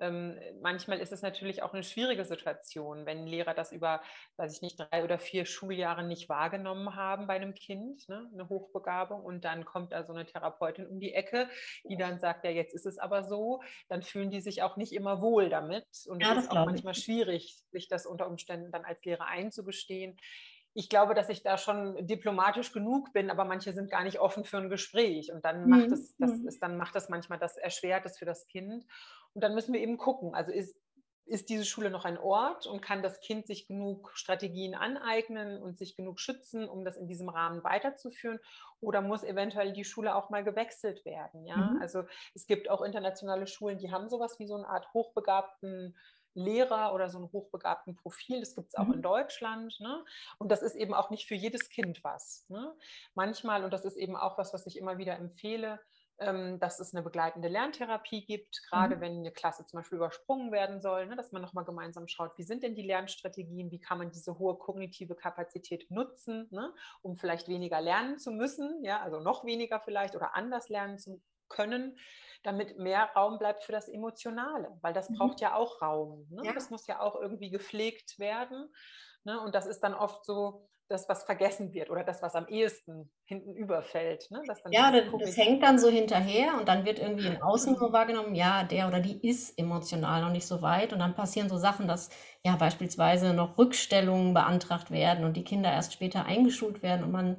ähm, 0.02 0.40
manchmal 0.62 1.00
ist 1.00 1.12
es 1.12 1.22
natürlich 1.22 1.62
auch 1.62 1.74
eine 1.74 1.84
schwierige 1.84 2.26
Situation, 2.26 3.06
wenn 3.06 3.28
Lehrer 3.28 3.54
das 3.54 3.72
über, 3.72 4.02
weiß 4.38 4.56
ich 4.56 4.62
nicht, 4.64 4.80
drei 4.80 5.04
oder 5.04 5.20
vier 5.20 5.46
Schuljahre 5.46 6.04
nicht 6.04 6.28
wahrgenommen 6.28 6.96
haben 6.96 7.28
bei 7.28 7.36
einem 7.36 7.54
Kind, 7.54 8.10
ne, 8.10 8.28
eine 8.34 8.50
Hochbegabung, 8.50 9.22
und 9.22 9.46
dann 9.46 9.64
kommt 9.64 9.92
da 9.92 10.04
so 10.04 10.14
eine 10.14 10.26
Therapeutin 10.26 10.88
um 10.88 11.00
die 11.00 11.14
Ecke, 11.14 11.48
die 11.84 11.98
dann 11.98 12.18
sagt, 12.18 12.44
ja, 12.46 12.50
jetzt 12.50 12.74
ist 12.74 12.88
es 12.88 12.98
aber 12.98 13.24
so, 13.24 13.62
dann 13.90 14.02
fühlen 14.02 14.32
die 14.32 14.42
sich 14.42 14.64
auch 14.64 14.76
nicht 14.76 14.94
immer 14.94 15.22
wohl 15.22 15.50
damit. 15.50 15.86
Und 16.10 16.22
ja, 16.22 16.34
es 16.34 16.46
ist 16.46 16.52
auch 16.52 16.66
manchmal 16.66 16.94
ich. 16.94 17.04
schwierig, 17.04 17.60
sich 17.72 17.88
das 17.88 18.08
unter 18.08 18.28
Umständen 18.28 18.72
dann 18.72 18.81
als 18.86 19.04
Lehrer 19.06 19.28
einzugestehen 19.28 20.18
ich 20.74 20.90
glaube, 20.90 21.14
dass 21.14 21.30
ich 21.30 21.44
da 21.44 21.58
schon 21.58 22.06
diplomatisch 22.08 22.72
genug 22.72 23.12
bin, 23.14 23.30
aber 23.30 23.44
manche 23.44 23.74
sind 23.74 23.92
gar 23.92 24.04
nicht 24.04 24.20
offen 24.20 24.46
für 24.46 24.58
ein 24.58 24.70
Gespräch. 24.70 25.32
Und 25.32 25.44
dann 25.44 25.70
macht 25.70 25.88
mhm. 25.88 25.94
es, 25.94 26.16
das 26.18 26.32
mhm. 26.32 26.48
ist, 26.48 26.64
dann 26.64 26.78
macht 26.78 26.96
das 26.96 27.10
manchmal 27.10 27.40
das 27.40 27.58
erschwert 27.58 28.06
es 28.06 28.18
für 28.18 28.26
das 28.26 28.48
Kind. 28.48 28.86
Und 29.34 29.44
dann 29.44 29.54
müssen 29.54 29.74
wir 29.74 29.82
eben 29.82 29.98
gucken. 29.98 30.34
Also 30.34 30.52
ist, 30.52 30.78
ist 31.26 31.50
diese 31.50 31.66
Schule 31.66 31.90
noch 31.90 32.06
ein 32.06 32.18
Ort 32.18 32.68
und 32.68 32.82
kann 32.82 33.04
das 33.04 33.20
Kind 33.20 33.48
sich 33.48 33.68
genug 33.68 34.12
Strategien 34.14 34.74
aneignen 34.74 35.62
und 35.62 35.78
sich 35.78 35.98
genug 35.98 36.20
schützen, 36.20 36.68
um 36.68 36.86
das 36.86 36.98
in 36.98 37.08
diesem 37.08 37.28
Rahmen 37.28 37.64
weiterzuführen? 37.66 38.40
Oder 38.80 39.02
muss 39.02 39.24
eventuell 39.24 39.74
die 39.74 39.86
Schule 39.86 40.16
auch 40.16 40.30
mal 40.30 40.44
gewechselt 40.44 41.04
werden? 41.04 41.46
Ja, 41.46 41.58
mhm. 41.58 41.82
also 41.82 42.04
es 42.34 42.48
gibt 42.48 42.70
auch 42.70 42.82
internationale 42.82 43.48
Schulen, 43.48 43.78
die 43.78 43.92
haben 43.92 44.08
sowas 44.08 44.40
wie 44.40 44.48
so 44.48 44.56
eine 44.56 44.68
Art 44.68 44.88
hochbegabten 44.94 45.98
Lehrer 46.34 46.94
oder 46.94 47.10
so 47.10 47.18
einen 47.18 47.32
hochbegabten 47.32 47.96
Profil. 47.96 48.40
Das 48.40 48.56
gibt 48.56 48.70
es 48.70 48.76
auch 48.76 48.88
mhm. 48.88 48.94
in 48.94 49.02
Deutschland. 49.02 49.80
Ne? 49.80 50.04
Und 50.38 50.52
das 50.52 50.62
ist 50.62 50.76
eben 50.76 50.94
auch 50.94 51.10
nicht 51.10 51.28
für 51.28 51.36
jedes 51.36 51.70
Kind 51.70 52.04
was. 52.04 52.46
Ne? 52.50 52.74
Manchmal, 53.14 53.64
und 53.64 53.72
das 53.72 53.86
ist 53.86 53.98
eben 53.98 54.16
auch 54.16 54.38
was, 54.38 54.54
was 54.54 54.66
ich 54.66 54.78
immer 54.78 54.98
wieder 54.98 55.16
empfehle, 55.18 55.80
ähm, 56.22 56.60
dass 56.60 56.80
es 56.80 56.94
eine 56.94 57.02
begleitende 57.02 57.48
Lerntherapie 57.48 58.24
gibt, 58.24 58.62
gerade 58.70 58.96
mhm. 58.96 59.02
wenn 59.02 59.18
eine 59.18 59.32
Klasse 59.32 59.66
zum 59.66 59.80
Beispiel 59.80 59.98
übersprungen 59.98 60.52
werden 60.52 60.80
soll, 60.80 61.08
ne, 61.08 61.16
dass 61.16 61.32
man 61.32 61.42
nochmal 61.42 61.66
gemeinsam 61.66 62.08
schaut, 62.08 62.38
wie 62.38 62.44
sind 62.44 62.64
denn 62.64 62.76
die 62.76 62.86
Lernstrategien, 62.86 63.72
wie 63.72 63.80
kann 63.80 63.98
man 63.98 64.12
diese 64.12 64.38
hohe 64.38 64.56
kognitive 64.58 65.16
Kapazität 65.16 65.90
nutzen, 65.90 66.48
ne, 66.52 66.74
um 67.02 67.16
vielleicht 67.16 67.48
weniger 67.48 67.82
lernen 67.82 68.20
zu 68.20 68.32
müssen, 68.32 68.84
ja, 68.84 69.02
also 69.02 69.20
noch 69.20 69.46
weniger 69.46 69.80
vielleicht 69.80 70.16
oder 70.16 70.36
anders 70.36 70.70
lernen 70.70 71.00
zu 71.00 71.22
können, 71.50 71.98
damit 72.44 72.78
mehr 72.78 73.10
Raum 73.16 73.38
bleibt 73.38 73.64
für 73.64 73.72
das 73.72 73.88
Emotionale, 73.88 74.78
weil 74.82 74.94
das 74.94 75.10
mhm. 75.10 75.16
braucht 75.18 75.42
ja 75.42 75.56
auch 75.56 75.82
Raum. 75.82 76.28
Ne? 76.30 76.44
Ja. 76.46 76.54
Das 76.54 76.70
muss 76.70 76.88
ja 76.88 77.00
auch 77.00 77.16
irgendwie 77.16 77.50
gepflegt 77.50 78.18
werden. 78.20 78.72
Ne? 79.24 79.40
Und 79.40 79.54
das 79.56 79.68
ist 79.68 79.82
dann 79.82 79.94
oft 79.94 80.26
so, 80.26 80.68
das, 80.92 81.10
was 81.10 81.24
vergessen 81.24 81.74
wird 81.74 81.90
oder 81.90 82.04
das, 82.04 82.22
was 82.22 82.36
am 82.36 82.48
ehesten 82.48 83.10
hinten 83.26 83.56
überfällt. 83.56 84.30
Ne? 84.30 84.42
ja, 84.70 84.92
das, 84.92 85.04
das, 85.20 85.38
hängt 85.38 85.64
dann 85.64 85.80
so 85.80 85.90
hinterher 85.90 86.58
und 86.60 86.68
dann 86.68 86.86
wird 86.86 87.00
irgendwie 87.00 87.28
im 87.28 87.42
Außen 87.42 87.76
so 87.78 87.92
wahrgenommen, 87.92 88.36
ja, 88.36 88.64
der 88.64 88.88
oder 88.88 89.00
die 89.00 89.28
ist 89.28 89.58
emotional 89.58 90.22
noch 90.22 90.32
nicht 90.32 90.46
so 90.46 90.62
weit 90.62 90.94
und 90.94 91.00
dann 91.00 91.16
passieren 91.16 91.50
so 91.50 91.58
Sachen, 91.58 91.88
dass 91.88 92.10
ja 92.44 92.56
beispielsweise 92.56 93.34
noch 93.34 93.58
Rückstellungen 93.58 94.34
beantragt 94.34 94.92
werden 94.92 95.26
und 95.26 95.38
die 95.38 95.44
Kinder 95.44 95.72
erst 95.72 95.94
später 95.94 96.26
eingeschult 96.26 96.84
werden 96.84 97.04
und 97.04 97.12
man 97.12 97.38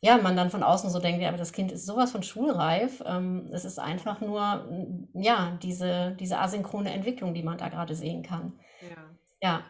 ja, 0.00 0.16
man 0.18 0.36
dann 0.36 0.50
von 0.50 0.62
außen 0.62 0.90
so 0.90 1.00
denkt, 1.00 1.20
ja, 1.20 1.28
aber 1.28 1.38
das 1.38 1.52
Kind 1.52 1.72
ist 1.72 1.86
sowas 1.86 2.12
von 2.12 2.22
schulreif. 2.22 3.02
Ähm, 3.04 3.48
es 3.52 3.64
ist 3.64 3.78
einfach 3.78 4.20
nur, 4.20 4.68
ja, 5.14 5.58
diese, 5.62 6.12
diese 6.20 6.38
asynchrone 6.38 6.92
Entwicklung, 6.92 7.34
die 7.34 7.42
man 7.42 7.58
da 7.58 7.68
gerade 7.68 7.94
sehen 7.94 8.22
kann. 8.22 8.58
Ja. 8.80 9.18
Ja. 9.40 9.62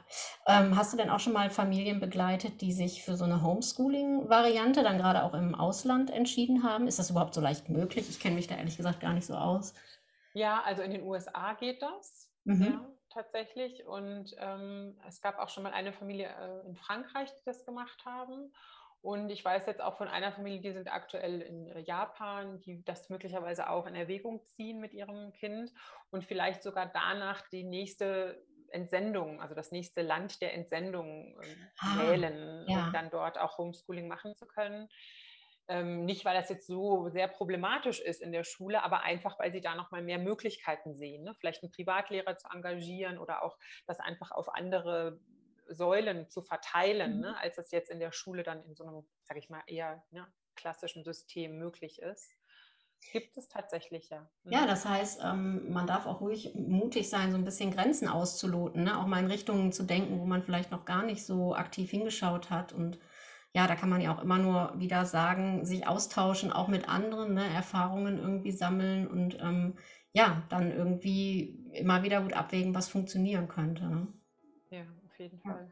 Ähm, 0.47 0.77
hast 0.77 0.93
du 0.93 0.97
denn 0.97 1.11
auch 1.11 1.21
schon 1.21 1.35
mal 1.35 1.51
Familien 1.51 2.01
begleitet, 2.01 2.63
die 2.63 2.73
sich 2.73 3.05
für 3.05 3.17
so 3.17 3.25
eine 3.25 3.43
Homeschooling-Variante 3.43 4.83
dann 4.83 4.97
gerade 4.97 5.23
auch 5.25 5.35
im 5.35 5.55
Ausland 5.55 6.11
entschieden 6.11 6.63
haben? 6.63 6.87
Ist 6.87 6.99
das 6.99 7.11
überhaupt 7.11 7.35
so 7.35 7.41
leicht 7.41 7.69
möglich? 7.69 8.09
Ich 8.09 8.19
kenne 8.19 8.35
mich 8.35 8.47
da 8.47 8.57
ehrlich 8.57 8.79
gesagt 8.79 9.01
gar 9.01 9.13
nicht 9.13 9.27
so 9.27 9.35
aus. 9.35 9.75
Ja, 10.33 10.63
also 10.65 10.83
in 10.83 10.93
den 10.93 11.03
USA 11.03 11.53
geht 11.55 11.83
das. 11.83 12.31
Mhm. 12.45 12.63
Ja, 12.63 12.89
tatsächlich. 13.11 13.87
Und 13.87 14.35
ähm, 14.39 14.99
es 15.07 15.21
gab 15.21 15.39
auch 15.39 15.51
schon 15.51 15.65
mal 15.65 15.73
eine 15.73 15.93
Familie 15.93 16.29
äh, 16.29 16.67
in 16.67 16.75
Frankreich, 16.75 17.31
die 17.35 17.45
das 17.45 17.67
gemacht 17.67 18.05
haben. 18.07 18.51
Und 19.01 19.31
ich 19.31 19.45
weiß 19.45 19.67
jetzt 19.67 19.81
auch 19.81 19.97
von 19.97 20.09
einer 20.09 20.33
Familie, 20.33 20.61
die 20.61 20.73
sind 20.73 20.93
aktuell 20.93 21.41
in 21.41 21.67
Japan, 21.85 22.61
die 22.61 22.85
das 22.85 23.09
möglicherweise 23.11 23.71
auch 23.71 23.87
in 23.87 23.95
Erwägung 23.95 24.45
ziehen 24.47 24.81
mit 24.81 24.93
ihrem 24.93 25.33
Kind 25.33 25.73
und 26.11 26.25
vielleicht 26.25 26.63
sogar 26.63 26.91
danach 26.93 27.49
die 27.49 27.65
nächste 27.65 28.45
Entsendung, 28.71 29.41
also 29.41 29.55
das 29.55 29.71
nächste 29.71 30.03
Land 30.03 30.43
der 30.43 30.55
Entsendung 30.55 31.39
ähm, 31.43 31.69
ah, 31.79 31.99
wählen, 32.01 32.65
ja. 32.69 32.87
um 32.87 32.93
dann 32.93 33.11
dort 33.11 33.39
auch 33.39 33.57
Homeschooling 33.59 34.09
machen 34.09 34.35
zu 34.35 34.47
können. 34.47 34.89
Ähm, 35.69 36.07
nicht, 36.07 36.25
weil 36.25 36.35
das 36.35 36.49
jetzt 36.49 36.67
so 36.67 37.09
sehr 37.11 37.29
problematisch 37.29 38.01
ist 38.01 38.23
in 38.23 38.33
der 38.33 38.45
Schule, 38.45 38.83
aber 38.83 39.03
einfach, 39.03 39.39
weil 39.39 39.53
sie 39.53 39.61
da 39.61 39.75
nochmal 39.75 40.03
mehr 40.03 40.19
Möglichkeiten 40.19 40.95
sehen. 40.95 41.25
Ne? 41.25 41.35
Vielleicht 41.39 41.63
einen 41.63 41.73
Privatlehrer 41.73 42.37
zu 42.39 42.49
engagieren 42.49 43.19
oder 43.19 43.43
auch 43.43 43.59
das 43.87 44.01
einfach 44.01 44.31
auf 44.31 44.55
andere 44.55 45.21
Säulen 45.69 46.29
zu 46.29 46.43
verteilen, 46.43 47.17
mhm. 47.17 47.21
ne? 47.21 47.37
als 47.39 47.57
das 47.57 47.71
jetzt 47.71 47.91
in 47.91 48.01
der 48.01 48.13
Schule 48.13 48.43
dann 48.43 48.63
in 48.65 48.75
so 48.75 48.85
einem, 48.85 49.07
sage 49.23 49.41
ich 49.41 49.51
mal, 49.51 49.63
eher 49.67 50.03
ne, 50.11 50.27
klassischen 50.55 51.05
System 51.05 51.59
möglich 51.59 52.01
ist. 52.01 52.31
Gibt 53.13 53.37
es 53.37 53.49
tatsächlich, 53.49 54.11
ja. 54.11 54.29
Mhm. 54.43 54.53
Ja, 54.53 54.67
das 54.67 54.85
heißt, 54.85 55.21
ähm, 55.25 55.71
man 55.71 55.87
darf 55.87 56.07
auch 56.07 56.21
ruhig 56.21 56.55
mutig 56.55 57.09
sein, 57.09 57.31
so 57.31 57.39
ein 57.39 57.45
bisschen 57.45 57.71
Grenzen 57.71 58.09
auszuloten, 58.09 58.85
ne? 58.85 58.99
auch 58.99 59.07
mal 59.07 59.21
in 59.21 59.31
Richtungen 59.31 59.73
zu 59.73 59.85
denken, 59.85 60.19
wo 60.19 60.25
man 60.25 60.43
vielleicht 60.43 60.71
noch 60.71 60.85
gar 60.85 61.05
nicht 61.05 61.25
so 61.25 61.55
aktiv 61.55 61.91
hingeschaut 61.91 62.51
hat. 62.51 62.73
Und 62.73 62.99
ja, 63.55 63.67
da 63.67 63.77
kann 63.77 63.89
man 63.89 64.01
ja 64.01 64.15
auch 64.15 64.23
immer 64.23 64.39
nur 64.39 64.75
wieder 64.79 65.05
sagen, 65.05 65.65
sich 65.65 65.87
austauschen, 65.87 66.53
auch 66.53 66.69
mit 66.69 66.89
anderen, 66.89 67.35
ne? 67.35 67.49
Erfahrungen 67.55 68.19
irgendwie 68.19 68.53
sammeln 68.53 69.07
und 69.07 69.39
ähm, 69.41 69.79
ja, 70.13 70.43
dann 70.49 70.73
irgendwie 70.73 71.71
immer 71.73 72.03
wieder 72.03 72.21
gut 72.23 72.33
abwägen, 72.33 72.75
was 72.75 72.89
funktionieren 72.89 73.49
könnte. 73.49 73.85
Ne? 73.85 74.09
Auf 75.19 75.23
jeden 75.23 75.41
Fall. 75.41 75.69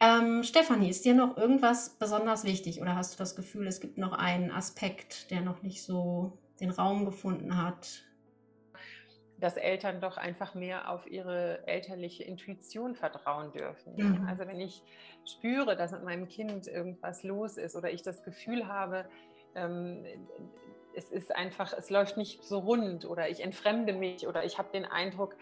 Ähm, 0.00 0.42
Stefanie, 0.44 0.88
ist 0.88 1.04
dir 1.04 1.14
noch 1.14 1.36
irgendwas 1.36 1.90
besonders 1.98 2.44
wichtig 2.44 2.80
oder 2.80 2.96
hast 2.96 3.12
du 3.12 3.18
das 3.18 3.36
Gefühl, 3.36 3.66
es 3.66 3.80
gibt 3.80 3.98
noch 3.98 4.14
einen 4.14 4.50
Aspekt, 4.50 5.30
der 5.30 5.42
noch 5.42 5.60
nicht 5.60 5.82
so 5.82 6.38
den 6.58 6.70
Raum 6.70 7.04
gefunden 7.04 7.62
hat? 7.62 8.02
Dass 9.36 9.58
Eltern 9.58 10.00
doch 10.00 10.16
einfach 10.16 10.54
mehr 10.54 10.90
auf 10.90 11.06
ihre 11.06 11.66
elterliche 11.68 12.24
Intuition 12.24 12.94
vertrauen 12.94 13.52
dürfen. 13.52 13.94
Mhm. 13.96 14.26
Also 14.26 14.46
wenn 14.46 14.60
ich 14.60 14.82
spüre, 15.26 15.76
dass 15.76 15.92
mit 15.92 16.02
meinem 16.02 16.28
Kind 16.28 16.66
irgendwas 16.66 17.22
los 17.22 17.58
ist 17.58 17.76
oder 17.76 17.92
ich 17.92 18.00
das 18.00 18.22
Gefühl 18.22 18.68
habe, 18.68 19.04
ähm, 19.54 20.06
es 20.94 21.10
ist 21.10 21.36
einfach, 21.36 21.74
es 21.74 21.90
läuft 21.90 22.16
nicht 22.16 22.42
so 22.42 22.60
rund 22.60 23.04
oder 23.04 23.28
ich 23.28 23.40
entfremde 23.40 23.92
mich 23.92 24.26
oder 24.26 24.44
ich 24.44 24.56
habe 24.56 24.70
den 24.72 24.86
Eindruck, 24.86 25.36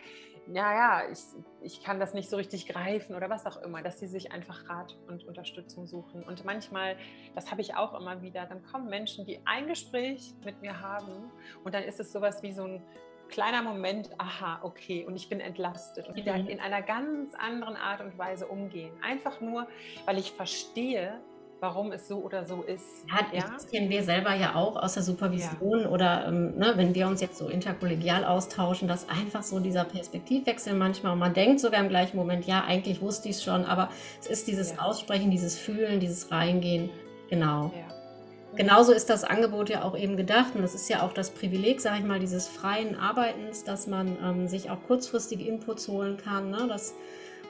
ja, 0.52 0.72
ja, 0.72 1.02
ich, 1.10 1.18
ich 1.60 1.82
kann 1.82 2.00
das 2.00 2.14
nicht 2.14 2.30
so 2.30 2.36
richtig 2.36 2.66
greifen 2.66 3.14
oder 3.14 3.28
was 3.28 3.46
auch 3.46 3.58
immer, 3.62 3.82
dass 3.82 4.00
sie 4.00 4.06
sich 4.06 4.32
einfach 4.32 4.68
Rat 4.68 4.96
und 5.08 5.24
Unterstützung 5.24 5.86
suchen. 5.86 6.22
Und 6.22 6.44
manchmal, 6.44 6.96
das 7.34 7.50
habe 7.50 7.60
ich 7.60 7.76
auch 7.76 7.98
immer 7.98 8.22
wieder, 8.22 8.46
dann 8.46 8.62
kommen 8.62 8.88
Menschen, 8.88 9.26
die 9.26 9.40
ein 9.44 9.66
Gespräch 9.66 10.34
mit 10.44 10.60
mir 10.62 10.80
haben 10.80 11.30
und 11.64 11.74
dann 11.74 11.82
ist 11.82 12.00
es 12.00 12.12
sowas 12.12 12.42
wie 12.42 12.52
so 12.52 12.64
ein 12.64 12.82
kleiner 13.28 13.62
Moment, 13.62 14.10
aha, 14.18 14.60
okay, 14.62 15.04
und 15.04 15.14
ich 15.16 15.28
bin 15.28 15.40
entlastet 15.40 16.08
und 16.08 16.16
wieder 16.16 16.36
mhm. 16.36 16.48
in 16.48 16.60
einer 16.60 16.82
ganz 16.82 17.34
anderen 17.34 17.76
Art 17.76 18.00
und 18.00 18.16
Weise 18.16 18.46
umgehen. 18.46 18.92
Einfach 19.02 19.40
nur, 19.40 19.68
weil 20.06 20.18
ich 20.18 20.32
verstehe, 20.32 21.20
warum 21.60 21.92
es 21.92 22.06
so 22.06 22.18
oder 22.18 22.44
so 22.44 22.62
ist. 22.62 22.84
Ja, 23.08 23.38
ja? 23.38 23.50
Das 23.52 23.68
kennen 23.68 23.90
wir 23.90 24.02
selber 24.02 24.34
ja 24.34 24.54
auch 24.54 24.76
aus 24.76 24.94
der 24.94 25.02
Supervision 25.02 25.80
ja. 25.82 25.88
oder 25.88 26.26
ähm, 26.28 26.56
ne, 26.56 26.72
wenn 26.76 26.94
wir 26.94 27.08
uns 27.08 27.20
jetzt 27.20 27.38
so 27.38 27.48
interkollegial 27.48 28.24
austauschen, 28.24 28.88
dass 28.88 29.08
einfach 29.08 29.42
so 29.42 29.58
dieser 29.58 29.84
Perspektivwechsel 29.84 30.74
manchmal 30.74 31.12
und 31.12 31.18
man 31.18 31.34
denkt 31.34 31.60
sogar 31.60 31.80
im 31.80 31.88
gleichen 31.88 32.16
Moment, 32.16 32.46
ja, 32.46 32.64
eigentlich 32.64 33.00
wusste 33.00 33.28
ich 33.28 33.36
es 33.36 33.44
schon, 33.44 33.64
aber 33.64 33.90
es 34.20 34.26
ist 34.26 34.46
dieses 34.46 34.72
ja. 34.72 34.82
Aussprechen, 34.82 35.30
dieses 35.30 35.58
Fühlen, 35.58 36.00
dieses 36.00 36.30
Reingehen, 36.30 36.90
genau. 37.28 37.72
Genauso 38.56 38.92
ist 38.92 39.10
das 39.10 39.24
Angebot 39.24 39.68
ja 39.68 39.82
auch 39.82 39.96
eben 39.96 40.16
gedacht 40.16 40.54
und 40.54 40.62
das 40.62 40.74
ist 40.74 40.88
ja 40.88 41.02
auch 41.02 41.12
das 41.12 41.30
Privileg, 41.30 41.80
sage 41.80 41.98
ich 41.98 42.04
mal, 42.04 42.18
dieses 42.18 42.48
freien 42.48 42.98
Arbeitens, 42.98 43.62
dass 43.62 43.86
man 43.86 44.16
ähm, 44.24 44.48
sich 44.48 44.70
auch 44.70 44.78
kurzfristige 44.86 45.44
Inputs 45.44 45.86
holen 45.86 46.16
kann, 46.16 46.50
ne? 46.50 46.66
dass 46.66 46.94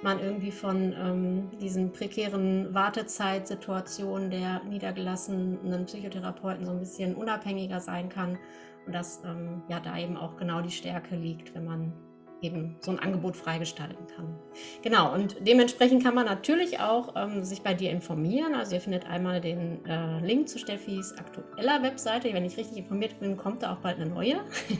man 0.02 0.20
irgendwie 0.20 0.52
von 0.52 0.92
ähm, 0.92 1.50
diesen 1.60 1.92
prekären 1.92 2.72
Wartezeitsituationen 2.72 4.30
der 4.30 4.62
niedergelassenen 4.64 5.86
Psychotherapeuten 5.86 6.64
so 6.64 6.72
ein 6.72 6.78
bisschen 6.80 7.14
unabhängiger 7.14 7.80
sein 7.80 8.08
kann 8.08 8.38
und 8.86 8.94
dass 8.94 9.22
ähm, 9.24 9.62
ja 9.68 9.80
da 9.80 9.98
eben 9.98 10.16
auch 10.16 10.36
genau 10.36 10.60
die 10.60 10.70
Stärke 10.70 11.16
liegt, 11.16 11.54
wenn 11.54 11.64
man 11.64 11.92
eben 12.40 12.76
so 12.80 12.92
ein 12.92 12.98
Angebot 13.00 13.36
freigestalten 13.36 14.06
kann. 14.14 14.38
Genau, 14.82 15.12
und 15.12 15.36
dementsprechend 15.40 16.04
kann 16.04 16.14
man 16.14 16.26
natürlich 16.26 16.78
auch 16.80 17.14
ähm, 17.16 17.42
sich 17.44 17.62
bei 17.62 17.74
dir 17.74 17.90
informieren. 17.90 18.54
Also 18.54 18.76
ihr 18.76 18.80
findet 18.80 19.06
einmal 19.06 19.40
den 19.40 19.84
äh, 19.86 20.20
Link 20.20 20.48
zu 20.48 20.58
Steffis 20.58 21.14
aktueller 21.18 21.82
Webseite. 21.82 22.32
Wenn 22.32 22.44
ich 22.44 22.56
richtig 22.56 22.78
informiert 22.78 23.18
bin, 23.18 23.36
kommt 23.36 23.62
da 23.62 23.72
auch 23.72 23.78
bald 23.78 23.96
eine 23.96 24.08
neue. 24.10 24.36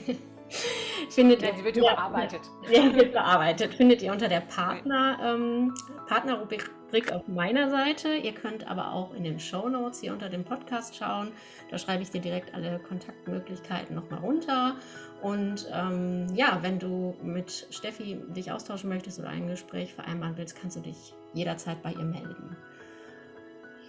Findet 1.11 1.43
ja, 1.43 1.55
sie 1.55 1.65
wird 1.65 1.77
ja, 1.77 1.83
überarbeitet. 1.83 2.41
Ja, 2.71 2.95
wird 2.95 3.13
bearbeitet. 3.13 3.75
Findet 3.75 4.03
ihr 4.03 4.13
unter 4.13 4.29
der 4.29 4.41
Partner, 4.41 5.19
ähm, 5.23 5.75
Partnerrubrik 6.07 6.71
auf 7.13 7.27
meiner 7.29 7.71
Seite. 7.71 8.15
Ihr 8.15 8.33
könnt 8.33 8.67
aber 8.67 8.93
auch 8.93 9.15
in 9.15 9.25
den 9.25 9.39
Show 9.41 9.69
Notes 9.69 10.01
hier 10.01 10.13
unter 10.13 10.29
dem 10.29 10.45
Podcast 10.45 10.97
schauen. 10.97 11.33
Da 11.71 11.79
schreibe 11.79 12.03
ich 12.03 12.11
dir 12.11 12.21
direkt 12.21 12.55
alle 12.55 12.79
Kontaktmöglichkeiten 12.79 13.95
nochmal 13.95 14.21
runter. 14.21 14.77
Und 15.23 15.67
ähm, 15.73 16.27
ja, 16.35 16.59
wenn 16.63 16.79
du 16.79 17.17
mit 17.23 17.67
Steffi 17.71 18.21
dich 18.29 18.53
austauschen 18.53 18.89
möchtest 18.89 19.19
oder 19.19 19.29
ein 19.29 19.49
Gespräch 19.49 19.93
vereinbaren 19.93 20.37
willst, 20.37 20.61
kannst 20.61 20.77
du 20.77 20.81
dich 20.81 21.15
jederzeit 21.35 21.83
bei 21.83 21.93
ihr 21.93 22.05
melden. 22.05 22.57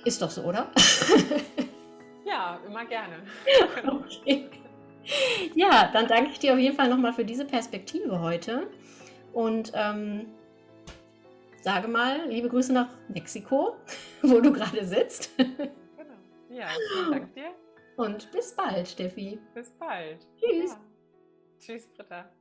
Ist 0.06 0.22
doch 0.22 0.30
so, 0.30 0.44
oder? 0.44 0.72
ja, 2.26 2.60
immer 2.66 2.86
gerne. 2.86 3.18
okay. 3.86 4.50
Ja, 5.56 5.90
dann 5.92 6.08
danke 6.08 6.32
ich 6.32 6.40
dir 6.40 6.54
auf 6.54 6.60
jeden 6.60 6.76
Fall 6.76 6.90
nochmal 6.90 7.14
für 7.14 7.26
diese 7.26 7.46
Perspektive 7.46 8.20
heute 8.22 8.68
und 9.34 9.72
ähm, 9.74 10.28
sage 11.62 11.88
mal, 11.88 12.28
liebe 12.28 12.50
Grüße 12.50 12.74
nach 12.74 12.90
Mexiko, 13.08 13.76
wo 14.22 14.40
du 14.40 14.52
gerade 14.52 14.86
sitzt. 14.86 15.32
Genau. 15.38 15.70
Ja, 16.50 16.68
vielen 16.94 17.12
Dank 17.12 17.34
dir. 17.34 17.52
Und 17.98 18.32
bis 18.32 18.56
bald, 18.56 18.88
Steffi. 18.88 19.40
Bis 19.54 19.72
bald. 19.72 20.26
Tschüss. 20.38 20.72
Ja. 20.72 20.80
Tschüss, 21.60 21.88
Britta. 21.88 22.32